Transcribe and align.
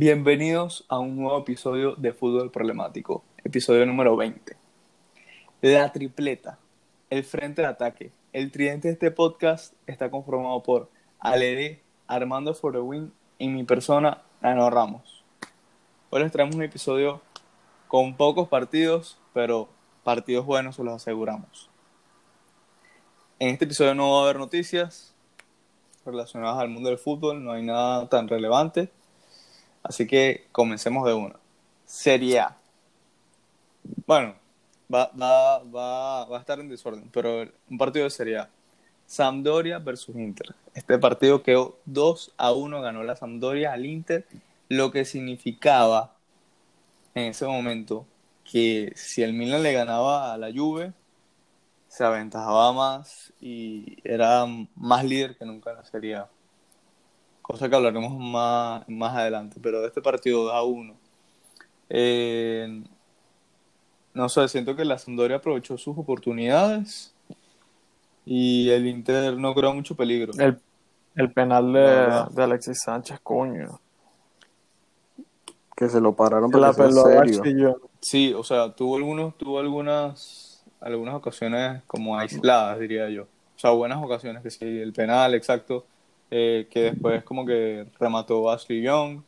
Bienvenidos 0.00 0.84
a 0.88 1.00
un 1.00 1.16
nuevo 1.16 1.40
episodio 1.40 1.96
de 1.96 2.12
Fútbol 2.12 2.52
Problemático, 2.52 3.24
episodio 3.42 3.84
número 3.84 4.16
20. 4.16 4.56
La 5.60 5.90
tripleta, 5.90 6.56
el 7.10 7.24
frente 7.24 7.62
de 7.62 7.66
ataque, 7.66 8.12
el 8.32 8.52
tridente 8.52 8.86
de 8.86 8.94
este 8.94 9.10
podcast 9.10 9.74
está 9.88 10.08
conformado 10.08 10.62
por 10.62 10.88
Alede, 11.18 11.82
Armando 12.06 12.54
Forewin 12.54 13.12
y 13.38 13.48
mi 13.48 13.64
persona, 13.64 14.22
Ano 14.40 14.70
Ramos. 14.70 15.24
Hoy 16.10 16.22
les 16.22 16.30
traemos 16.30 16.54
un 16.54 16.62
episodio 16.62 17.20
con 17.88 18.16
pocos 18.16 18.46
partidos, 18.46 19.18
pero 19.34 19.68
partidos 20.04 20.46
buenos 20.46 20.76
se 20.76 20.84
los 20.84 20.94
aseguramos. 20.94 21.70
En 23.40 23.48
este 23.48 23.64
episodio 23.64 23.96
no 23.96 24.12
va 24.12 24.20
a 24.20 24.22
haber 24.26 24.36
noticias 24.36 25.12
relacionadas 26.06 26.60
al 26.60 26.68
mundo 26.68 26.88
del 26.88 26.98
fútbol, 26.98 27.42
no 27.42 27.50
hay 27.50 27.64
nada 27.64 28.08
tan 28.08 28.28
relevante, 28.28 28.92
así 29.88 30.06
que 30.06 30.46
comencemos 30.52 31.06
de 31.06 31.14
una. 31.14 31.36
Serie 31.84 32.40
A. 32.40 32.56
Bueno, 34.06 34.34
va, 34.92 35.10
va, 35.20 35.58
va, 35.64 36.24
va 36.26 36.36
a 36.36 36.40
estar 36.40 36.60
en 36.60 36.68
desorden, 36.68 37.08
pero 37.10 37.48
un 37.70 37.78
partido 37.78 38.04
de 38.04 38.10
Serie 38.10 38.38
A. 38.38 38.50
Sampdoria 39.06 39.78
versus 39.78 40.14
Inter. 40.16 40.54
Este 40.74 40.98
partido 40.98 41.42
quedó 41.42 41.78
2 41.86 42.34
a 42.36 42.52
1, 42.52 42.82
ganó 42.82 43.02
la 43.02 43.16
Sampdoria 43.16 43.72
al 43.72 43.86
Inter, 43.86 44.26
lo 44.68 44.90
que 44.90 45.06
significaba 45.06 46.14
en 47.14 47.24
ese 47.24 47.46
momento 47.46 48.06
que 48.44 48.92
si 48.94 49.22
el 49.22 49.32
Milan 49.32 49.62
le 49.62 49.72
ganaba 49.72 50.32
a 50.32 50.38
la 50.38 50.52
Juve, 50.52 50.92
se 51.88 52.04
aventajaba 52.04 52.72
más 52.72 53.32
y 53.40 53.96
era 54.04 54.44
más 54.76 55.04
líder 55.04 55.36
que 55.36 55.46
nunca 55.46 55.70
en 55.70 55.76
la 55.76 55.84
Serie 55.84 56.16
A. 56.16 56.28
Cosa 57.48 57.66
que 57.66 57.76
hablaremos 57.76 58.12
más, 58.12 58.86
más 58.90 59.16
adelante, 59.16 59.58
pero 59.62 59.80
de 59.80 59.88
este 59.88 60.02
partido 60.02 60.44
2 60.44 60.52
a 60.52 60.62
1. 60.64 60.94
Eh, 61.88 62.82
no 64.12 64.28
sé, 64.28 64.46
siento 64.48 64.76
que 64.76 64.84
la 64.84 64.98
Sampdoria 64.98 65.38
aprovechó 65.38 65.78
sus 65.78 65.96
oportunidades 65.96 67.14
y 68.26 68.68
el 68.68 68.86
Inter 68.86 69.38
no 69.38 69.54
creó 69.54 69.72
mucho 69.72 69.96
peligro. 69.96 70.34
El, 70.38 70.60
el 71.14 71.32
penal 71.32 71.72
de, 71.72 72.26
de 72.34 72.42
Alexis 72.42 72.82
Sánchez, 72.82 73.18
coño. 73.22 73.80
Que 75.74 75.88
se 75.88 76.02
lo 76.02 76.14
pararon 76.14 76.50
Que 76.50 76.58
la 76.58 76.74
pelota. 76.74 77.24
Sí, 77.98 78.34
o 78.34 78.44
sea, 78.44 78.74
tuvo 78.74 78.98
algunos, 78.98 79.38
tuvo 79.38 79.58
algunas, 79.58 80.62
algunas 80.82 81.14
ocasiones 81.14 81.82
como 81.86 82.18
aisladas, 82.18 82.78
diría 82.78 83.08
yo. 83.08 83.22
O 83.22 83.58
sea, 83.58 83.70
buenas 83.70 84.04
ocasiones, 84.04 84.42
que 84.42 84.50
sí, 84.50 84.66
el 84.66 84.92
penal, 84.92 85.34
exacto, 85.34 85.86
eh, 86.30 86.68
que 86.70 86.80
después 86.92 87.24
como 87.24 87.44
que 87.46 87.86
remató 87.98 88.50
Ashley 88.50 88.82
Young, 88.82 89.22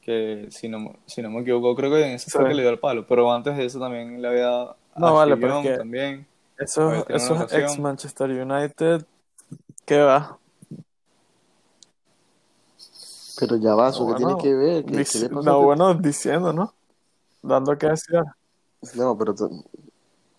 que 0.00 0.48
si 0.50 0.68
no, 0.68 0.96
si 1.06 1.22
no 1.22 1.30
me 1.30 1.40
equivoco, 1.40 1.74
creo 1.76 1.90
que 1.90 2.04
en 2.04 2.12
ese 2.12 2.30
fue 2.30 2.42
Sí. 2.42 2.48
que 2.48 2.54
le 2.54 2.62
dio 2.62 2.70
el 2.70 2.78
palo, 2.78 3.06
pero 3.06 3.32
antes 3.32 3.56
de 3.56 3.64
eso 3.64 3.78
también 3.78 4.20
le 4.20 4.28
había 4.28 4.42
dado 4.42 4.76
a 4.94 5.00
No, 5.00 5.06
Ashley 5.06 5.16
vale, 5.16 5.36
pero 5.36 5.46
es 5.48 5.54
Young 5.54 5.62
que- 5.72 5.78
también. 5.78 6.26
Esos, 6.58 7.52
ex 7.52 7.78
Manchester 7.78 8.30
United, 8.30 9.04
¿qué 9.84 10.00
va? 10.00 10.38
Pero 13.38 13.56
ya 13.56 13.74
va, 13.74 13.88
¿eso 13.88 14.00
No, 14.06 14.14
qué 14.14 14.22
bueno, 14.24 14.36
tiene 14.36 14.42
que 14.42 14.54
ver? 14.54 14.84
¿Qué, 14.84 14.90
qué 14.90 14.98
Dic- 15.02 15.20
le 15.20 15.28
pasa 15.30 15.40
a 15.40 15.42
no, 15.42 15.62
bueno, 15.62 15.94
diciendo, 15.94 16.52
¿no? 16.52 16.74
Dando 17.42 17.76
que 17.76 17.88
decir. 17.88 18.20
No, 18.94 19.16
pero 19.18 19.34
tú- 19.34 19.64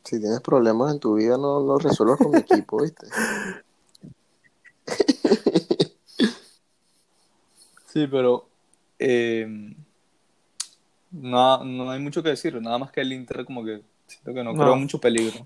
si 0.05 0.19
tienes 0.19 0.39
problemas 0.41 0.93
en 0.93 0.99
tu 0.99 1.15
vida, 1.15 1.37
no 1.37 1.59
los 1.59 1.81
resuelvas 1.83 2.19
con 2.19 2.31
mi 2.31 2.37
equipo, 2.39 2.81
¿viste? 2.81 3.07
Sí, 7.93 8.07
pero 8.07 8.47
eh, 8.97 9.47
no, 11.11 11.63
no 11.63 11.91
hay 11.91 11.99
mucho 11.99 12.23
que 12.23 12.29
decir, 12.29 12.59
nada 12.59 12.79
más 12.79 12.91
que 12.91 13.01
el 13.01 13.13
Inter 13.13 13.45
como 13.45 13.63
que 13.63 13.83
siento 14.07 14.33
que 14.33 14.43
no, 14.43 14.51
No. 14.53 14.63
creó 14.63 14.75
mucho 14.75 14.99
peligro. 14.99 15.45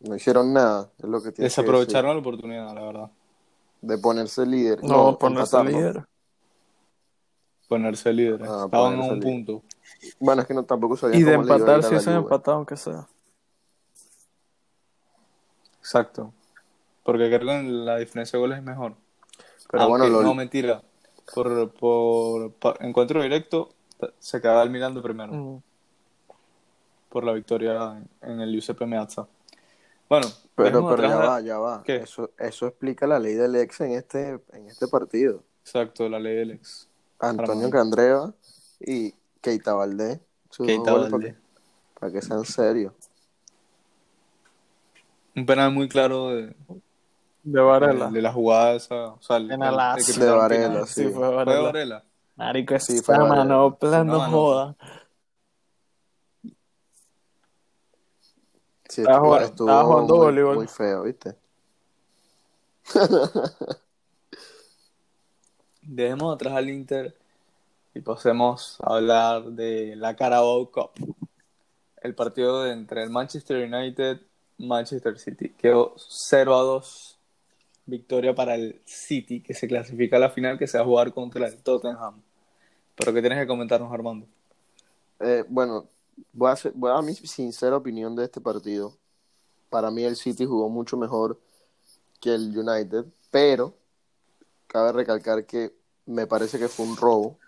No 0.00 0.16
hicieron 0.16 0.54
nada, 0.54 0.90
es 0.96 1.04
lo 1.04 1.18
que 1.22 1.30
tienes 1.32 1.34
que 1.34 1.42
Desaprovecharon 1.60 2.12
la 2.14 2.20
oportunidad, 2.20 2.74
la 2.74 2.80
verdad. 2.82 3.10
De 3.82 3.98
ponerse 3.98 4.46
líder. 4.46 4.82
No, 4.82 5.18
ponerse 5.18 5.62
líder. 5.62 6.06
Ponerse 7.68 8.12
líderes. 8.12 8.48
Ah, 8.48 8.62
Estaban 8.64 8.94
a 8.94 9.02
un 9.04 9.18
líder. 9.18 9.22
punto. 9.22 9.62
Bueno, 10.18 10.40
es 10.40 10.48
que 10.48 10.54
no, 10.54 10.64
tampoco 10.64 10.96
sabían 10.96 11.20
Y 11.20 11.24
de 11.24 11.34
empatar, 11.34 11.82
si 11.82 11.96
Juve. 11.96 12.14
empatado, 12.14 12.56
aunque 12.56 12.76
sea. 12.78 13.06
Exacto. 15.80 16.32
Porque 17.04 17.28
creo 17.28 17.40
que 17.40 17.62
la 17.68 17.98
diferencia 17.98 18.36
de 18.38 18.40
goles 18.40 18.58
es 18.58 18.64
mejor. 18.64 18.94
Pero 19.70 19.82
Aunque, 19.82 19.98
bueno, 19.98 20.08
lo, 20.08 20.22
no, 20.22 20.34
mentira. 20.34 20.82
Por, 21.34 21.70
por, 21.72 22.52
por 22.52 22.76
encuentro 22.84 23.22
directo, 23.22 23.68
se 24.18 24.40
quedaba 24.40 24.62
el 24.62 24.70
Milan 24.70 24.94
de 24.94 25.02
primero. 25.02 25.32
Mm. 25.32 25.62
Por 27.10 27.24
la 27.24 27.32
victoria 27.32 27.98
en, 28.22 28.30
en 28.30 28.40
el 28.40 28.52
Giuseppe 28.52 28.86
Meazza. 28.86 29.26
Bueno, 30.08 30.26
pero, 30.54 30.88
pero 30.88 31.02
ya 31.02 31.08
la- 31.08 31.16
va, 31.16 31.40
ya 31.40 31.58
va. 31.58 31.82
¿Qué? 31.82 31.96
Eso, 31.96 32.30
eso 32.38 32.66
explica 32.66 33.06
la 33.06 33.18
ley 33.18 33.34
del 33.34 33.56
ex 33.56 33.80
en 33.82 33.92
este, 33.92 34.40
en 34.52 34.66
este 34.66 34.88
partido. 34.88 35.42
Exacto, 35.62 36.08
la 36.08 36.18
ley 36.18 36.36
del 36.36 36.50
ex. 36.52 36.88
Antonio. 37.18 37.68
Candreva 37.68 38.32
y 38.80 39.12
Keita 39.42 39.74
Valdés. 39.74 40.20
Keita 40.56 40.92
Valdés. 40.94 41.34
Para, 41.34 42.00
para 42.00 42.12
que 42.12 42.22
sean 42.22 42.44
serios. 42.46 42.94
Un 45.36 45.44
penal 45.46 45.72
muy 45.72 45.88
claro 45.88 46.28
de, 46.30 46.54
De 47.42 47.60
Varela. 47.60 48.06
de, 48.06 48.12
de 48.12 48.22
la 48.22 48.32
jugada 48.32 48.74
esa. 48.74 49.12
O 49.14 49.22
sea, 49.22 49.36
el, 49.36 49.48
Penalazo. 49.48 49.98
el 50.10 50.18
que 50.18 50.24
De 50.24 50.30
Varela, 50.30 50.86
sí. 50.86 50.94
Sí, 50.94 51.02
fue 51.04 51.12
Fue 51.26 51.34
Varela. 51.34 51.62
Varela. 51.62 52.04
Marico, 52.36 52.74
esa 52.74 52.92
Sí, 52.92 53.00
fue 53.00 53.16
Varela. 53.18 53.34
manopla, 53.36 54.04
no 54.04 54.20
joda. 54.30 54.76
Sí, 58.88 59.02
Estaba 59.02 59.20
jugando- 59.20 59.46
estuvo 59.46 59.68
estaba 59.68 59.84
jugando 59.84 60.14
muy, 60.16 60.24
voleibol. 60.24 60.56
muy 60.56 60.66
feo, 60.68 61.02
¿viste? 61.02 61.36
Dejemos 65.82 66.34
atrás 66.34 66.54
al 66.54 66.68
Inter 66.70 67.16
y 67.94 68.00
pasemos 68.00 68.78
a 68.82 68.94
hablar 68.96 69.44
de 69.44 69.94
la 69.96 70.14
Carabao 70.16 70.70
Cup. 70.70 70.90
El 72.02 72.14
partido 72.14 72.62
de 72.64 72.72
entre 72.72 73.02
el 73.02 73.10
Manchester 73.10 73.64
United 73.72 74.20
y 74.58 74.66
Manchester 74.66 75.18
City. 75.18 75.50
Quedó 75.50 75.94
0 75.98 76.56
a 76.56 76.62
2. 76.62 77.17
Victoria 77.88 78.34
para 78.34 78.54
el 78.54 78.80
City, 78.84 79.40
que 79.40 79.54
se 79.54 79.66
clasifica 79.66 80.16
a 80.16 80.20
la 80.20 80.30
final, 80.30 80.58
que 80.58 80.66
se 80.66 80.76
va 80.76 80.84
a 80.84 80.86
jugar 80.86 81.12
contra 81.12 81.46
el 81.46 81.56
Tottenham. 81.62 82.20
Pero 82.94 83.14
¿qué 83.14 83.20
tienes 83.20 83.38
que 83.38 83.46
comentarnos, 83.46 83.90
Armando? 83.92 84.26
Eh, 85.20 85.44
bueno, 85.48 85.86
voy 86.32 86.50
a, 86.50 86.52
hacer- 86.52 86.72
voy 86.74 86.90
a 86.90 86.94
dar 86.94 87.02
mi 87.02 87.14
sincera 87.14 87.76
opinión 87.76 88.14
de 88.14 88.24
este 88.24 88.40
partido. 88.40 88.92
Para 89.70 89.90
mí 89.90 90.04
el 90.04 90.16
City 90.16 90.44
jugó 90.44 90.68
mucho 90.68 90.96
mejor 90.96 91.38
que 92.20 92.34
el 92.34 92.56
United, 92.56 93.06
pero 93.30 93.72
cabe 94.66 94.92
recalcar 94.92 95.46
que 95.46 95.72
me 96.04 96.26
parece 96.26 96.58
que 96.58 96.68
fue 96.68 96.84
un 96.84 96.96
robo 96.96 97.38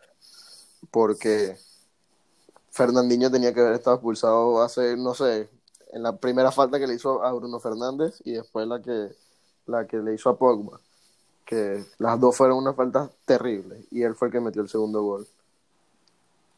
porque 0.91 1.57
Fernandinho 2.71 3.31
tenía 3.31 3.53
que 3.53 3.61
haber 3.61 3.75
estado 3.75 3.97
expulsado 3.97 4.62
hace, 4.62 4.97
no 4.97 5.15
sé, 5.15 5.51
en 5.93 6.03
la 6.03 6.17
primera 6.17 6.51
falta 6.51 6.78
que 6.78 6.87
le 6.87 6.95
hizo 6.95 7.22
a 7.22 7.33
Bruno 7.33 7.61
Fernández 7.61 8.22
y 8.25 8.33
después 8.33 8.67
la 8.67 8.81
que, 8.81 9.11
la 9.70 9.86
que 9.86 9.98
le 9.98 10.14
hizo 10.14 10.28
a 10.31 10.36
Pogba, 10.36 10.81
que 11.44 11.84
las 11.98 12.20
dos 12.20 12.36
fueron 12.36 12.58
unas 12.58 12.76
faltas 12.76 13.10
terribles 13.25 13.86
y 13.91 14.03
él 14.03 14.14
fue 14.14 14.28
el 14.28 14.32
que 14.32 14.41
metió 14.41 14.62
el 14.62 14.69
segundo 14.69 15.03
gol. 15.03 15.26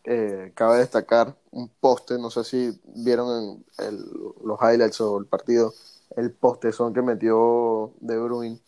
Eh, 0.04 0.50
cabe 0.54 0.78
destacar 0.78 1.34
un 1.52 1.68
poste, 1.68 2.18
no 2.18 2.28
sé 2.30 2.42
si 2.44 2.80
vieron 2.96 3.28
en 3.78 3.86
el- 3.86 4.04
los 4.44 4.58
highlights 4.60 5.00
o 5.00 5.18
el 5.18 5.26
partido, 5.26 5.72
el 6.16 6.32
poste 6.32 6.72
son 6.72 6.92
que 6.92 7.02
metió 7.02 7.92
De 8.00 8.18
Bruyne. 8.18 8.58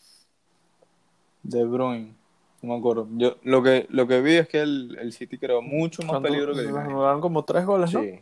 De 1.43 1.65
Bruyne. 1.65 2.15
No 2.63 2.73
me 2.75 2.79
acuerdo. 2.79 3.07
Yo 3.17 3.37
lo 3.43 3.63
que, 3.63 3.87
lo 3.91 4.07
que 4.07 4.21
vi 4.23 4.37
es 4.37 4.49
que 4.49 4.61
el, 4.63 4.97
el 5.01 5.13
City 5.13 5.37
creó 5.39 5.61
mucho 5.61 6.03
más 6.03 6.13
Cuando- 6.13 6.29
peligro 6.29 6.55
que 6.55 6.61
el 6.61 6.73
United. 6.73 7.21
como 7.21 7.45
tres 7.45 7.67
goles, 7.67 7.93
¿no? 7.93 8.01
Sí. 8.01 8.21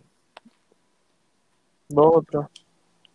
Dos 1.89 2.11
o 2.17 2.23
tres. 2.23 2.47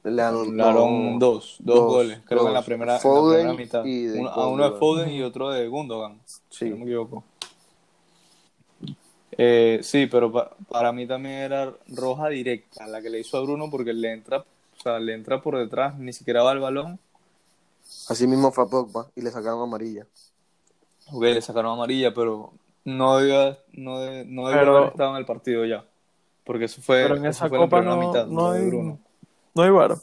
Le 0.09 0.21
Anularon 0.21 1.19
dos, 1.19 1.57
dos, 1.59 1.75
dos, 1.75 1.93
goles, 1.93 2.19
creo 2.25 2.41
que 2.43 2.47
en 2.47 2.53
la 2.53 2.61
primera, 2.61 2.91
en 2.93 2.95
la 2.97 3.01
Foden 3.01 3.37
primera 3.47 3.57
mitad. 3.57 3.85
y 3.85 4.03
de 4.05 4.19
Uno- 4.19 4.29
a 4.29 4.47
uno 4.47 4.71
de. 4.71 4.77
Foden 4.79 5.09
y 5.11 5.21
otro 5.21 5.49
de 5.51 5.67
Gundogan, 5.67 6.19
si 6.49 6.65
no 6.69 6.77
me 6.77 6.83
equivoco. 6.83 7.23
Eh, 9.39 9.79
sí, 9.83 10.07
pero 10.07 10.31
pa- 10.31 10.51
para 10.69 10.91
mí 10.91 11.05
también 11.05 11.35
era 11.35 11.73
roja 11.89 12.29
directa, 12.29 12.87
la 12.87 13.01
que 13.01 13.09
le 13.09 13.19
hizo 13.19 13.37
a 13.37 13.41
Bruno 13.41 13.69
porque 13.69 13.93
le 13.93 14.11
entra, 14.13 14.39
o 14.39 14.81
sea, 14.81 14.99
le 14.99 15.13
entra 15.13 15.41
por 15.41 15.57
detrás, 15.57 15.97
ni 15.97 16.13
siquiera 16.13 16.43
va 16.43 16.51
al 16.51 16.59
balón, 16.59 16.99
Así 18.09 18.25
mismo 18.27 18.51
fue 18.51 18.63
a 18.65 18.67
Pogba 18.67 19.07
y 19.15 19.21
le 19.21 19.31
sacaron 19.31 19.61
amarilla. 19.61 20.05
ok, 21.11 21.21
le 21.23 21.41
sacaron 21.41 21.73
amarilla, 21.73 22.13
pero 22.13 22.51
no 22.85 23.17
debió, 23.17 23.57
no 23.73 23.99
de- 23.99 24.25
no 24.25 24.47
debió 24.47 24.61
Pero- 24.61 24.77
haber 24.77 24.89
estado 24.89 25.11
en 25.11 25.17
el 25.17 25.25
partido 25.25 25.65
ya, 25.65 25.85
porque 26.45 26.65
eso 26.65 26.81
fue, 26.81 27.03
Pero 27.03 27.15
en 27.17 27.25
eso 27.25 27.29
esa 27.45 27.49
fue 27.49 27.57
en 27.57 27.61
la 27.61 27.67
copa 27.67 27.77
primera 27.79 27.95
no, 28.01 28.07
mitad, 28.07 28.25
no 28.27 28.51
de 28.51 28.59
hay, 28.59 28.67
Bruno. 28.67 28.99
No 29.57 29.63
hay 29.63 29.69
VAR. 29.71 29.97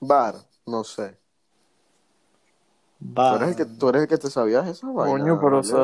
Bar, 0.00 0.34
no 0.66 0.84
sé. 0.84 1.18
Va. 3.02 3.30
Tú 3.30 3.36
eres, 3.36 3.48
el 3.48 3.56
que, 3.56 3.64
tú 3.66 3.88
eres 3.88 4.02
el 4.02 4.08
que 4.08 4.18
te 4.18 4.30
sabías 4.30 4.66
esa 4.68 4.86
vaina. 4.90 5.18
Coño, 5.18 5.40
pero 5.40 5.58
o 5.58 5.62
sea, 5.62 5.78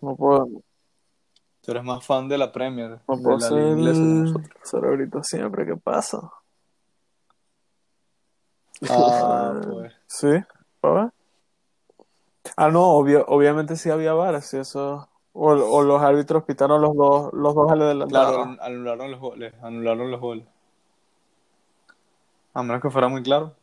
No 0.00 0.16
puedo, 0.16 0.46
Tú 1.62 1.72
eres 1.72 1.84
más 1.84 2.04
fan 2.06 2.28
de 2.28 2.38
la 2.38 2.50
Premier, 2.52 3.00
no 3.06 3.16
de 3.16 3.22
puedo 3.22 3.38
la 3.38 3.48
ser 3.48 3.58
inglesa 3.58 4.00
nosotros. 4.00 4.50
cerebrito 4.62 5.22
siempre. 5.22 5.66
¿Qué 5.66 5.76
pasa? 5.76 6.30
Ah, 8.88 9.60
pues. 9.62 9.92
Sí. 10.06 10.28
Ah, 12.56 12.70
no, 12.70 12.84
obvio, 12.92 13.26
obviamente 13.28 13.76
sí 13.76 13.90
había 13.90 14.14
VAR, 14.14 14.40
sí, 14.40 14.56
eso. 14.56 15.08
O, 15.32 15.50
o 15.50 15.82
los 15.82 16.02
árbitros 16.02 16.44
pitaron 16.44 16.80
los 16.80 16.96
dos, 16.96 17.32
los 17.34 17.54
dos 17.54 17.70
al 17.70 17.82
adelantado. 17.82 18.44
Claro, 18.44 18.62
anularon 18.62 19.10
los 19.10 19.20
goles, 19.20 19.54
anularon 19.62 20.10
los 20.10 20.20
goles. 20.20 20.46
A 22.54 22.62
menos 22.62 22.82
que 22.82 22.90
fuera 22.90 23.08
muy 23.08 23.22
claro. 23.22 23.54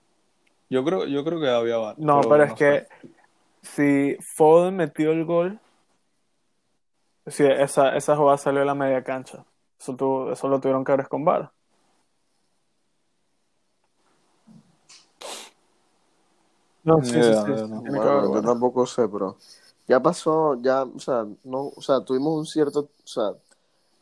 Yo 0.69 0.84
creo, 0.84 1.06
yo 1.06 1.24
creo 1.24 1.39
que 1.39 1.50
había 1.50 1.78
VAR. 1.78 1.95
No, 1.98 2.22
pero 2.22 2.44
es 2.44 2.50
no 2.50 2.57
que 2.57 2.88
sé. 2.88 2.88
si 3.62 4.18
Foden 4.22 4.75
metió 4.78 5.12
el 5.12 5.25
gol, 5.25 5.60
sí, 7.28 7.44
esa, 7.45 7.95
esa 7.95 8.16
jugada 8.16 8.38
salió 8.38 8.62
de 8.62 8.66
la 8.66 8.75
media 8.75 9.04
cancha. 9.04 9.45
Eso, 9.80 9.95
tuvo- 9.95 10.31
eso 10.31 10.48
lo 10.48 10.60
tuvieron 10.60 10.84
que 10.84 10.95
ver 10.95 11.07
con 11.07 11.24
VAR. 11.25 11.51
No, 16.84 17.04
sí, 17.04 17.22
sí, 17.22 17.34
sí, 17.34 17.51
Bueno, 17.86 18.34
yo 18.34 18.42
tampoco 18.42 18.86
sé, 18.86 19.07
pero 19.10 19.36
ya 19.88 20.00
pasó, 20.01 20.56
ya, 20.62 20.84
o 20.84 21.00
sea, 21.00 21.25
no, 21.44 21.72
o 21.75 21.81
sea, 21.81 22.00
tuvimos 22.01 22.34
un 22.38 22.45
cierto, 22.45 22.80
o 23.04 23.07
sea, 23.07 23.34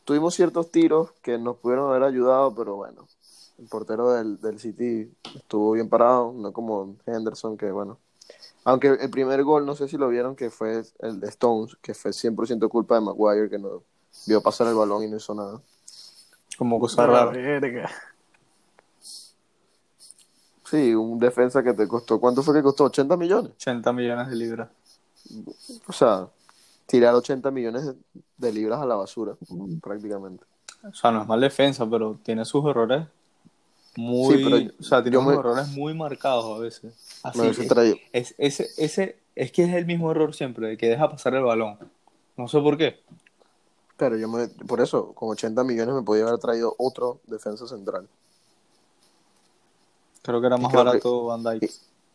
tuvimos 0.04 0.34
ciertos 0.34 0.70
tiros 0.70 1.12
que 1.22 1.38
nos 1.38 1.56
pudieron 1.58 1.90
haber 1.90 2.04
ayudado, 2.04 2.54
pero 2.54 2.76
bueno, 2.76 3.06
el 3.58 3.66
portero 3.68 4.12
del, 4.12 4.40
del 4.40 4.58
City 4.58 5.10
estuvo 5.34 5.72
bien 5.72 5.88
parado, 5.88 6.32
no 6.32 6.52
como 6.52 6.96
Henderson, 7.06 7.56
que 7.56 7.70
bueno. 7.70 7.98
Aunque 8.64 8.88
el 8.88 9.10
primer 9.10 9.44
gol, 9.44 9.64
no 9.64 9.76
sé 9.76 9.86
si 9.86 9.96
lo 9.96 10.08
vieron, 10.08 10.34
que 10.34 10.50
fue 10.50 10.82
el 10.98 11.20
de 11.20 11.28
Stones, 11.28 11.76
que 11.80 11.94
fue 11.94 12.10
100% 12.10 12.68
culpa 12.68 12.96
de 12.96 13.00
Maguire, 13.00 13.48
que 13.48 13.58
no 13.58 13.82
vio 14.26 14.42
pasar 14.42 14.66
el 14.66 14.74
balón 14.74 15.04
y 15.04 15.08
no 15.08 15.16
hizo 15.16 15.34
nada. 15.34 15.60
Como 16.58 16.80
cosa 16.80 17.06
rara. 17.06 17.30
verga. 17.30 17.88
Sí, 20.64 20.94
un 20.96 21.18
defensa 21.20 21.62
que 21.62 21.74
te 21.74 21.86
costó, 21.86 22.18
¿cuánto 22.18 22.42
fue 22.42 22.54
que 22.54 22.62
costó? 22.62 22.90
¿80 22.90 23.16
millones? 23.16 23.52
80 23.52 23.92
millones 23.92 24.28
de 24.28 24.34
libras. 24.34 24.68
O 25.86 25.92
sea, 25.92 26.28
tirar 26.86 27.14
80 27.14 27.52
millones 27.52 27.86
de, 27.86 27.94
de 28.36 28.52
libras 28.52 28.80
a 28.80 28.86
la 28.86 28.96
basura, 28.96 29.36
prácticamente. 29.80 30.44
O 30.82 30.92
sea, 30.92 31.12
no 31.12 31.22
es 31.22 31.28
mal 31.28 31.40
defensa, 31.40 31.88
pero 31.88 32.18
tiene 32.24 32.44
sus 32.44 32.64
errores 32.64 33.06
muy. 33.96 34.36
Sí, 34.38 34.44
pero 34.44 34.56
o 34.78 34.82
sea, 34.82 35.02
tiene 35.02 35.14
yo 35.14 35.20
unos 35.20 35.32
me- 35.34 35.38
errores 35.40 35.68
muy 35.68 35.94
marcados 35.94 36.44
a 36.58 36.60
veces. 36.60 36.94
Así 37.22 37.38
Me 37.38 37.44
hubiese 37.44 37.62
es, 37.62 37.68
traído- 37.68 37.96
es, 38.12 38.34
ese, 38.38 38.68
ese, 38.76 39.18
es 39.34 39.52
que 39.52 39.64
es 39.64 39.74
el 39.74 39.86
mismo 39.86 40.10
error 40.10 40.34
siempre, 40.34 40.68
de 40.68 40.76
que 40.76 40.88
deja 40.88 41.08
pasar 41.10 41.34
el 41.34 41.42
balón. 41.44 41.78
No 42.36 42.48
sé 42.48 42.60
por 42.60 42.76
qué. 42.76 43.00
Pero 43.96 44.16
yo 44.16 44.28
me, 44.28 44.48
por 44.48 44.80
eso, 44.80 45.12
con 45.14 45.30
80 45.30 45.64
millones 45.64 45.94
me 45.94 46.02
podía 46.02 46.26
haber 46.26 46.38
traído 46.38 46.74
otro 46.78 47.20
defensa 47.26 47.66
central. 47.66 48.06
Creo 50.22 50.40
que 50.40 50.46
era 50.48 50.56
más 50.58 50.70
creo 50.70 50.82
que- 50.84 50.88
barato 50.88 51.24
Van 51.26 51.42
Dijk. 51.42 51.70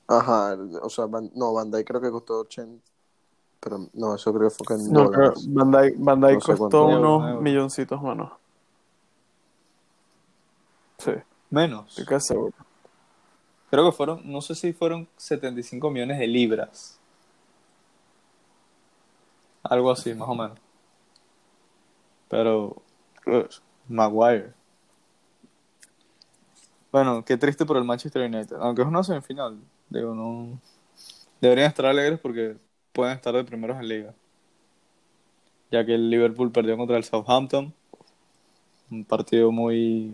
Ajá, 0.07 0.57
o 0.81 0.89
sea, 0.89 1.05
Van, 1.05 1.31
no, 1.33 1.53
Van 1.53 1.71
Dijk 1.71 1.87
creo 1.87 2.01
que 2.01 2.11
costó 2.11 2.39
80, 2.41 2.83
pero 3.59 3.87
no, 3.93 4.13
eso 4.15 4.33
creo 4.33 4.49
que 4.49 4.55
fue 4.63 4.75
en 4.75 4.91
No, 4.91 5.09
creo-. 5.09 5.33
Van 5.47 5.71
Dijk, 5.71 5.95
Van 5.97 6.19
No 6.19 6.27
sé 6.29 6.35
costó 6.35 6.57
cuánto. 6.57 6.85
unos 6.85 7.41
milloncitos 7.41 8.01
menos. 8.01 8.31
Sí, 10.97 11.11
Menos. 11.51 11.89
estoy 11.89 12.05
casi 12.05 12.29
seguro. 12.29 12.55
Creo 13.69 13.85
que 13.85 13.95
fueron, 13.95 14.21
no 14.23 14.41
sé 14.41 14.55
si 14.55 14.73
fueron 14.73 15.07
75 15.17 15.91
millones 15.91 16.17
de 16.17 16.27
libras. 16.27 16.99
Algo 19.63 19.91
así, 19.91 20.13
más 20.13 20.27
o 20.27 20.35
menos. 20.35 20.57
Pero, 22.27 22.81
Maguire. 23.87 24.53
Bueno, 26.91 27.23
qué 27.23 27.37
triste 27.37 27.65
por 27.65 27.77
el 27.77 27.83
Manchester 27.83 28.23
United. 28.23 28.57
Aunque 28.59 28.81
es 28.81 28.87
una 28.87 29.03
semifinal. 29.03 29.59
Digo, 29.89 30.15
no. 30.15 30.59
Deberían 31.39 31.67
estar 31.67 31.85
alegres 31.85 32.19
porque 32.19 32.57
pueden 32.91 33.15
estar 33.15 33.33
de 33.33 33.43
primeros 33.43 33.77
en 33.77 33.87
liga. 33.87 34.13
Ya 35.71 35.85
que 35.85 35.95
el 35.95 36.09
Liverpool 36.09 36.51
perdió 36.51 36.75
contra 36.77 36.97
el 36.97 37.03
Southampton. 37.03 37.73
Un 38.89 39.05
partido 39.05 39.51
muy. 39.51 40.13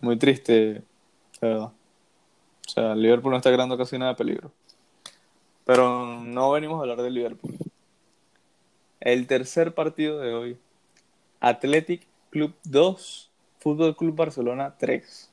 Muy 0.00 0.16
triste, 0.16 0.52
de 0.52 0.82
verdad. 1.40 1.72
O 2.66 2.70
sea, 2.70 2.94
Liverpool 2.94 3.32
no 3.32 3.38
está 3.38 3.52
creando 3.52 3.76
casi 3.76 3.98
nada 3.98 4.12
de 4.12 4.16
peligro. 4.16 4.52
Pero 5.64 6.20
no 6.20 6.50
venimos 6.52 6.78
a 6.78 6.82
hablar 6.82 7.02
del 7.02 7.14
Liverpool. 7.14 7.56
El 9.00 9.26
tercer 9.26 9.74
partido 9.74 10.18
de 10.18 10.34
hoy. 10.34 10.58
Athletic 11.40 12.06
Club 12.30 12.54
2, 12.64 13.30
Fútbol 13.58 13.96
Club 13.96 14.14
Barcelona 14.14 14.74
3. 14.78 15.30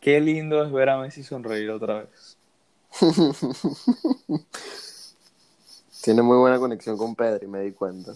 Qué 0.00 0.20
lindo 0.20 0.62
es 0.62 0.70
ver 0.70 0.88
a 0.88 0.98
Messi 0.98 1.22
sonreír 1.22 1.70
otra 1.70 2.04
vez. 2.04 2.36
Tiene 6.02 6.22
muy 6.22 6.36
buena 6.36 6.58
conexión 6.58 6.96
con 6.96 7.14
Pedri, 7.14 7.46
me 7.46 7.60
di 7.62 7.72
cuenta. 7.72 8.12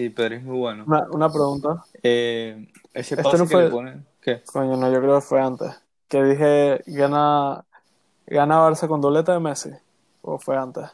Sí, 0.00 0.08
Pedro 0.08 0.34
es 0.36 0.42
muy 0.42 0.58
bueno. 0.58 0.84
Una, 0.86 1.06
una 1.10 1.28
pregunta. 1.28 1.84
Eh, 2.02 2.66
ese 2.94 3.14
Este 3.14 3.22
pase 3.22 3.36
no 3.38 3.44
que 3.46 3.52
fue- 3.52 3.64
le 3.64 3.70
ponen. 3.70 4.06
¿Qué? 4.22 4.42
Coño, 4.46 4.76
no, 4.78 4.90
yo 4.90 4.98
creo 5.00 5.16
que 5.16 5.20
fue 5.20 5.40
antes. 5.42 5.78
Que 6.08 6.22
dije, 6.24 6.82
gana, 6.86 7.64
gana 8.26 8.66
Barça 8.66 8.88
con 8.88 9.00
dobleta 9.02 9.34
de 9.34 9.40
Messi. 9.40 9.70
¿O 10.22 10.38
fue 10.38 10.56
antes? 10.56 10.84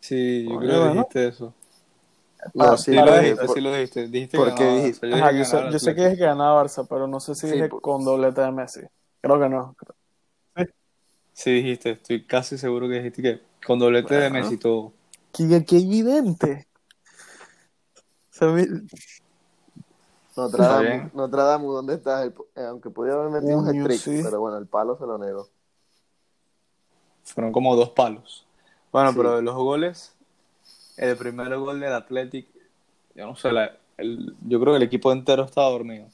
Sí, 0.00 0.44
yo 0.44 0.56
Coño, 0.56 0.60
creo 0.68 0.82
que 0.84 0.88
dijiste 0.90 1.28
eso. 1.28 1.54
No, 2.54 2.64
Ah, 2.64 2.76
sí, 2.78 2.92
lo 2.94 3.18
dijiste, 3.18 3.44
por- 3.46 3.54
sí 3.54 3.60
lo 3.60 3.72
dijiste. 3.72 4.08
Dijiste 4.08 4.36
¿por 4.38 4.48
que 4.48 4.54
qué 4.54 4.74
dijiste? 4.76 5.12
Ajá, 5.12 5.32
yo 5.32 5.44
sé, 5.44 5.56
ganaba 5.56 5.72
yo 5.72 5.78
sé 5.78 5.94
que 5.94 6.00
dije 6.04 6.16
que 6.16 6.24
ganaba 6.24 6.64
Barça, 6.64 6.86
pero 6.88 7.06
no 7.06 7.20
sé 7.20 7.34
si 7.34 7.46
Sí, 7.46 7.52
dije 7.52 7.68
por- 7.68 7.82
con 7.82 8.04
dobleta 8.04 8.44
de 8.46 8.52
Messi. 8.52 8.80
Creo 9.20 9.38
que 9.38 9.48
no. 9.50 9.76
Sí, 11.34 11.52
dijiste. 11.52 11.90
Estoy 11.90 12.24
casi 12.24 12.56
seguro 12.56 12.88
que 12.88 12.94
dijiste 12.94 13.20
que 13.20 13.40
con 13.66 13.78
doblete 13.78 14.14
de. 14.14 14.30
Messi 14.30 14.56
todo. 14.56 14.94
¡Qué, 15.32 15.64
qué 15.66 15.76
evidente! 15.76 16.65
Notre 21.14 21.42
Dame, 21.42 21.66
¿dónde 21.66 21.94
estás? 21.94 22.24
El- 22.24 22.34
eh, 22.56 22.66
aunque 22.66 22.90
podía 22.90 23.14
haber 23.14 23.30
metido 23.30 23.58
un 23.58 23.90
sí. 23.98 24.20
pero 24.22 24.40
bueno, 24.40 24.58
el 24.58 24.66
palo 24.66 24.98
se 24.98 25.06
lo 25.06 25.16
negó. 25.18 25.48
Fueron 27.24 27.52
como 27.52 27.74
dos 27.74 27.90
palos. 27.90 28.46
Bueno, 28.92 29.10
Sí. 29.12 29.16
pero 29.16 29.36
de 29.36 29.42
los 29.42 29.54
goles, 29.54 30.12
el 30.96 31.16
primer 31.16 31.56
gol 31.56 31.80
del 31.80 31.92
Athletic, 31.92 32.46
yo 33.14 33.26
no 33.26 33.36
sé, 33.36 33.50
la- 33.52 33.76
el- 33.96 34.34
yo 34.46 34.60
creo 34.60 34.74
que 34.74 34.76
el 34.78 34.82
equipo 34.82 35.10
entero 35.12 35.44
estaba 35.44 35.70
dormido. 35.70 36.06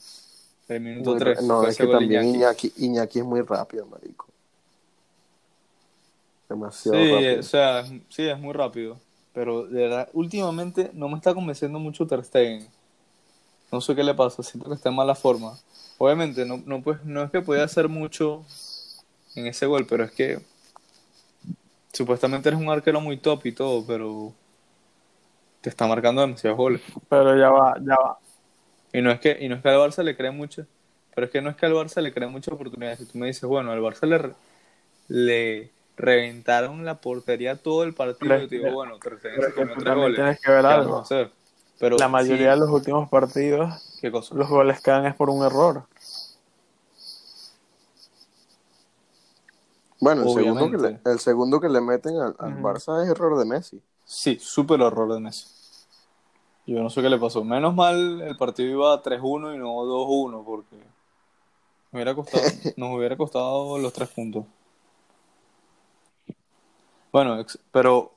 El 0.68 0.80
minuto 0.80 1.10
Muy 1.10 1.18
3. 1.18 1.38
ra- 1.38 1.42
no, 1.46 1.64
es 1.66 1.76
que 1.76 1.86
también 1.86 2.24
Iñaki. 2.24 2.72
Iñaki 2.76 3.18
es 3.18 3.24
muy 3.24 3.42
rápido, 3.42 3.86
marico. 3.86 4.26
Demasiado 6.48 6.96
Sí, 6.98 7.12
rápido. 7.12 7.40
o 7.40 7.42
sea, 7.42 7.84
sí, 8.08 8.28
es 8.28 8.38
muy 8.38 8.52
rápido. 8.52 8.96
Pero 9.32 9.66
de 9.66 9.82
verdad, 9.82 10.08
últimamente 10.12 10.90
no 10.94 11.08
me 11.08 11.16
está 11.16 11.34
convenciendo 11.34 11.78
mucho 11.78 12.06
Ter 12.06 12.24
Stegen. 12.24 12.66
No 13.70 13.80
sé 13.80 13.94
qué 13.94 14.04
le 14.04 14.14
pasa, 14.14 14.42
siento 14.42 14.68
que 14.68 14.74
está 14.74 14.90
en 14.90 14.96
mala 14.96 15.14
forma. 15.14 15.58
Obviamente, 15.98 16.44
no, 16.44 16.62
no, 16.66 16.82
pues, 16.82 17.02
no 17.04 17.22
es 17.22 17.30
que 17.30 17.40
pueda 17.40 17.64
hacer 17.64 17.88
mucho 17.88 18.44
en 19.34 19.46
ese 19.46 19.66
gol, 19.66 19.86
pero 19.86 20.04
es 20.04 20.12
que 20.12 20.40
supuestamente 21.92 22.48
eres 22.48 22.60
un 22.60 22.68
arquero 22.68 23.00
muy 23.00 23.16
top 23.16 23.46
y 23.46 23.52
todo, 23.52 23.84
pero 23.86 24.32
te 25.62 25.70
está 25.70 25.86
marcando 25.86 26.20
demasiados 26.20 26.58
goles. 26.58 26.82
Pero 27.08 27.38
ya 27.38 27.50
va, 27.50 27.76
ya 27.78 27.96
va. 27.96 28.18
Y 28.92 29.00
no 29.00 29.10
es 29.10 29.20
que, 29.20 29.38
y 29.40 29.48
no 29.48 29.54
es 29.56 29.62
que 29.62 29.68
al 29.68 29.76
Barça 29.78 30.02
le 30.02 30.16
cree 30.16 30.30
mucho, 30.30 30.66
pero 31.14 31.26
es 31.26 31.30
que 31.30 31.40
no 31.40 31.48
es 31.48 31.56
que 31.56 31.66
al 31.66 31.72
Barça 31.72 32.02
le 32.02 32.12
cree 32.12 32.28
muchas 32.28 32.52
oportunidades. 32.52 32.98
Si 32.98 33.06
tú 33.06 33.18
me 33.18 33.26
dices, 33.26 33.44
bueno, 33.44 33.72
al 33.72 33.80
Barça 33.80 34.06
le, 34.06 34.34
le 35.08 35.70
reventaron 35.96 36.84
la 36.84 37.00
portería 37.00 37.56
todo 37.56 37.84
el 37.84 37.94
partido, 37.94 38.36
yo 38.38 38.48
te 38.48 38.56
digo, 38.56 38.70
bueno, 38.72 38.98
Ter 38.98 39.18
Stegen 39.18 39.40
se 39.40 39.54
Pero 39.54 39.54
comió 39.54 39.76
tres 39.84 39.96
goles. 39.96 40.16
tienes 40.16 40.40
que 40.40 40.50
ver 40.50 40.60
¿Qué 40.66 40.74
vamos 40.74 41.12
algo. 41.12 41.30
Pero 41.78 41.98
La 41.98 42.08
mayoría 42.08 42.50
sí, 42.50 42.54
de 42.54 42.56
los 42.58 42.70
últimos 42.70 43.08
partidos, 43.08 43.98
¿Qué 44.00 44.10
cosa? 44.10 44.34
los 44.34 44.48
goles 44.48 44.80
caen 44.80 45.06
es 45.06 45.14
por 45.14 45.30
un 45.30 45.44
error. 45.44 45.84
Bueno, 50.00 50.22
el 50.22 50.28
segundo, 50.30 50.70
que 50.70 50.78
le, 50.78 51.00
el 51.04 51.18
segundo 51.20 51.60
que 51.60 51.68
le 51.68 51.80
meten 51.80 52.16
al, 52.16 52.34
al 52.38 52.52
Ujú. 52.54 52.62
Barça 52.62 53.02
es 53.04 53.08
error 53.10 53.38
de 53.38 53.44
Messi. 53.44 53.80
Sí, 54.04 54.36
súper 54.40 54.80
error 54.80 55.12
de 55.12 55.20
Messi. 55.20 55.46
Yo 56.66 56.82
no 56.82 56.90
sé 56.90 57.02
qué 57.02 57.08
le 57.10 57.18
pasó. 57.18 57.44
Menos 57.44 57.74
mal 57.74 58.20
el 58.22 58.36
partido 58.36 58.70
iba 58.70 59.00
3-1 59.02 59.54
y 59.54 59.58
no 59.58 59.84
2-1 59.84 60.44
porque 60.44 60.76
me 61.92 61.98
hubiera 61.98 62.14
costado, 62.14 62.42
nos 62.76 62.96
hubiera 62.96 63.16
costado 63.16 63.78
los 63.78 63.92
tres 63.92 64.08
puntos. 64.08 64.44
Bueno, 67.12 67.44
pero, 67.70 68.14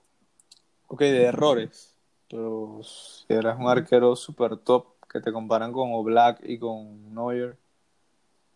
ok, 0.88 1.00
de 1.02 1.24
errores. 1.25 1.94
Pero 2.30 2.80
si 2.84 3.25
eres 3.28 3.56
un 3.58 3.68
arquero 3.68 4.16
super 4.16 4.58
top 4.58 4.86
que 5.12 5.20
te 5.20 5.32
comparan 5.32 5.72
con 5.72 5.94
Oblak 5.94 6.40
y 6.44 6.58
con 6.58 7.14
Neuer, 7.14 7.58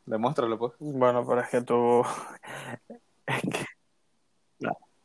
demuéstralo 0.06 0.58
pues. 0.58 0.74
Bueno, 0.80 1.26
pero 1.28 1.42
es 1.42 1.50
que 1.50 1.62
tú. 1.62 2.04
es 3.28 3.42
que- 3.42 3.66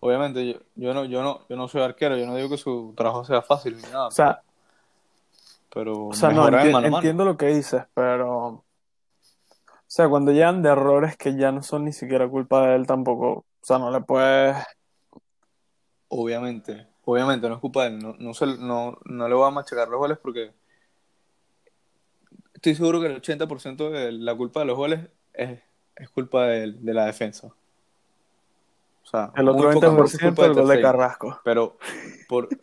obviamente 0.00 0.46
yo, 0.46 0.60
yo 0.76 0.94
no, 0.94 1.04
yo 1.04 1.22
no, 1.22 1.40
yo 1.48 1.56
no 1.56 1.66
soy 1.66 1.82
arquero, 1.82 2.16
yo 2.16 2.26
no 2.26 2.36
digo 2.36 2.48
que 2.50 2.58
su 2.58 2.94
trabajo 2.96 3.24
sea 3.24 3.42
fácil 3.42 3.76
ni 3.76 3.82
nada, 3.82 4.08
O 4.08 4.10
sea, 4.10 4.42
pero 5.72 6.08
o 6.08 6.12
sea 6.12 6.30
no, 6.30 6.48
enti- 6.48 6.70
mano 6.70 6.72
mano. 6.72 6.96
entiendo 6.96 7.24
lo 7.24 7.36
que 7.36 7.46
dices, 7.46 7.82
pero. 7.94 8.46
O 9.66 9.96
sea, 9.96 10.08
cuando 10.08 10.32
llegan 10.32 10.62
de 10.62 10.70
errores 10.70 11.16
que 11.16 11.36
ya 11.36 11.52
no 11.52 11.62
son 11.62 11.84
ni 11.84 11.92
siquiera 11.92 12.28
culpa 12.28 12.66
de 12.66 12.76
él 12.76 12.86
tampoco. 12.86 13.28
O 13.30 13.44
sea, 13.62 13.78
no 13.78 13.90
le 13.90 14.00
puedes. 14.00 14.56
Obviamente, 16.16 16.86
obviamente 17.04 17.48
no 17.48 17.54
es 17.56 17.60
culpa 17.60 17.82
de 17.82 17.88
él, 17.88 17.98
no, 17.98 18.14
no, 18.20 18.34
se- 18.34 18.46
no, 18.58 18.96
no 19.04 19.28
le 19.28 19.34
voy 19.34 19.48
a 19.48 19.50
machacar 19.50 19.88
los 19.88 19.98
goles 19.98 20.16
porque 20.22 20.52
estoy 22.54 22.76
seguro 22.76 23.00
que 23.00 23.06
el 23.06 23.16
80% 23.16 23.90
de 23.90 24.12
la 24.12 24.32
culpa 24.36 24.60
de 24.60 24.66
los 24.66 24.76
goles 24.76 25.00
es, 25.32 25.60
es 25.96 26.08
culpa 26.10 26.46
de, 26.46 26.70
de 26.72 26.94
la 26.94 27.06
defensa. 27.06 27.48
O 27.48 29.06
sea, 29.06 29.32
El 29.34 29.48
otro 29.48 29.72
pocas 29.72 29.96
veces 29.96 30.20
20% 30.20 30.28
culpa 30.28 30.42
del 30.44 30.54
gol 30.54 30.68
de 30.68 30.80
Carrasco. 30.82 31.40
Pero 31.42 31.78
por 32.28 32.48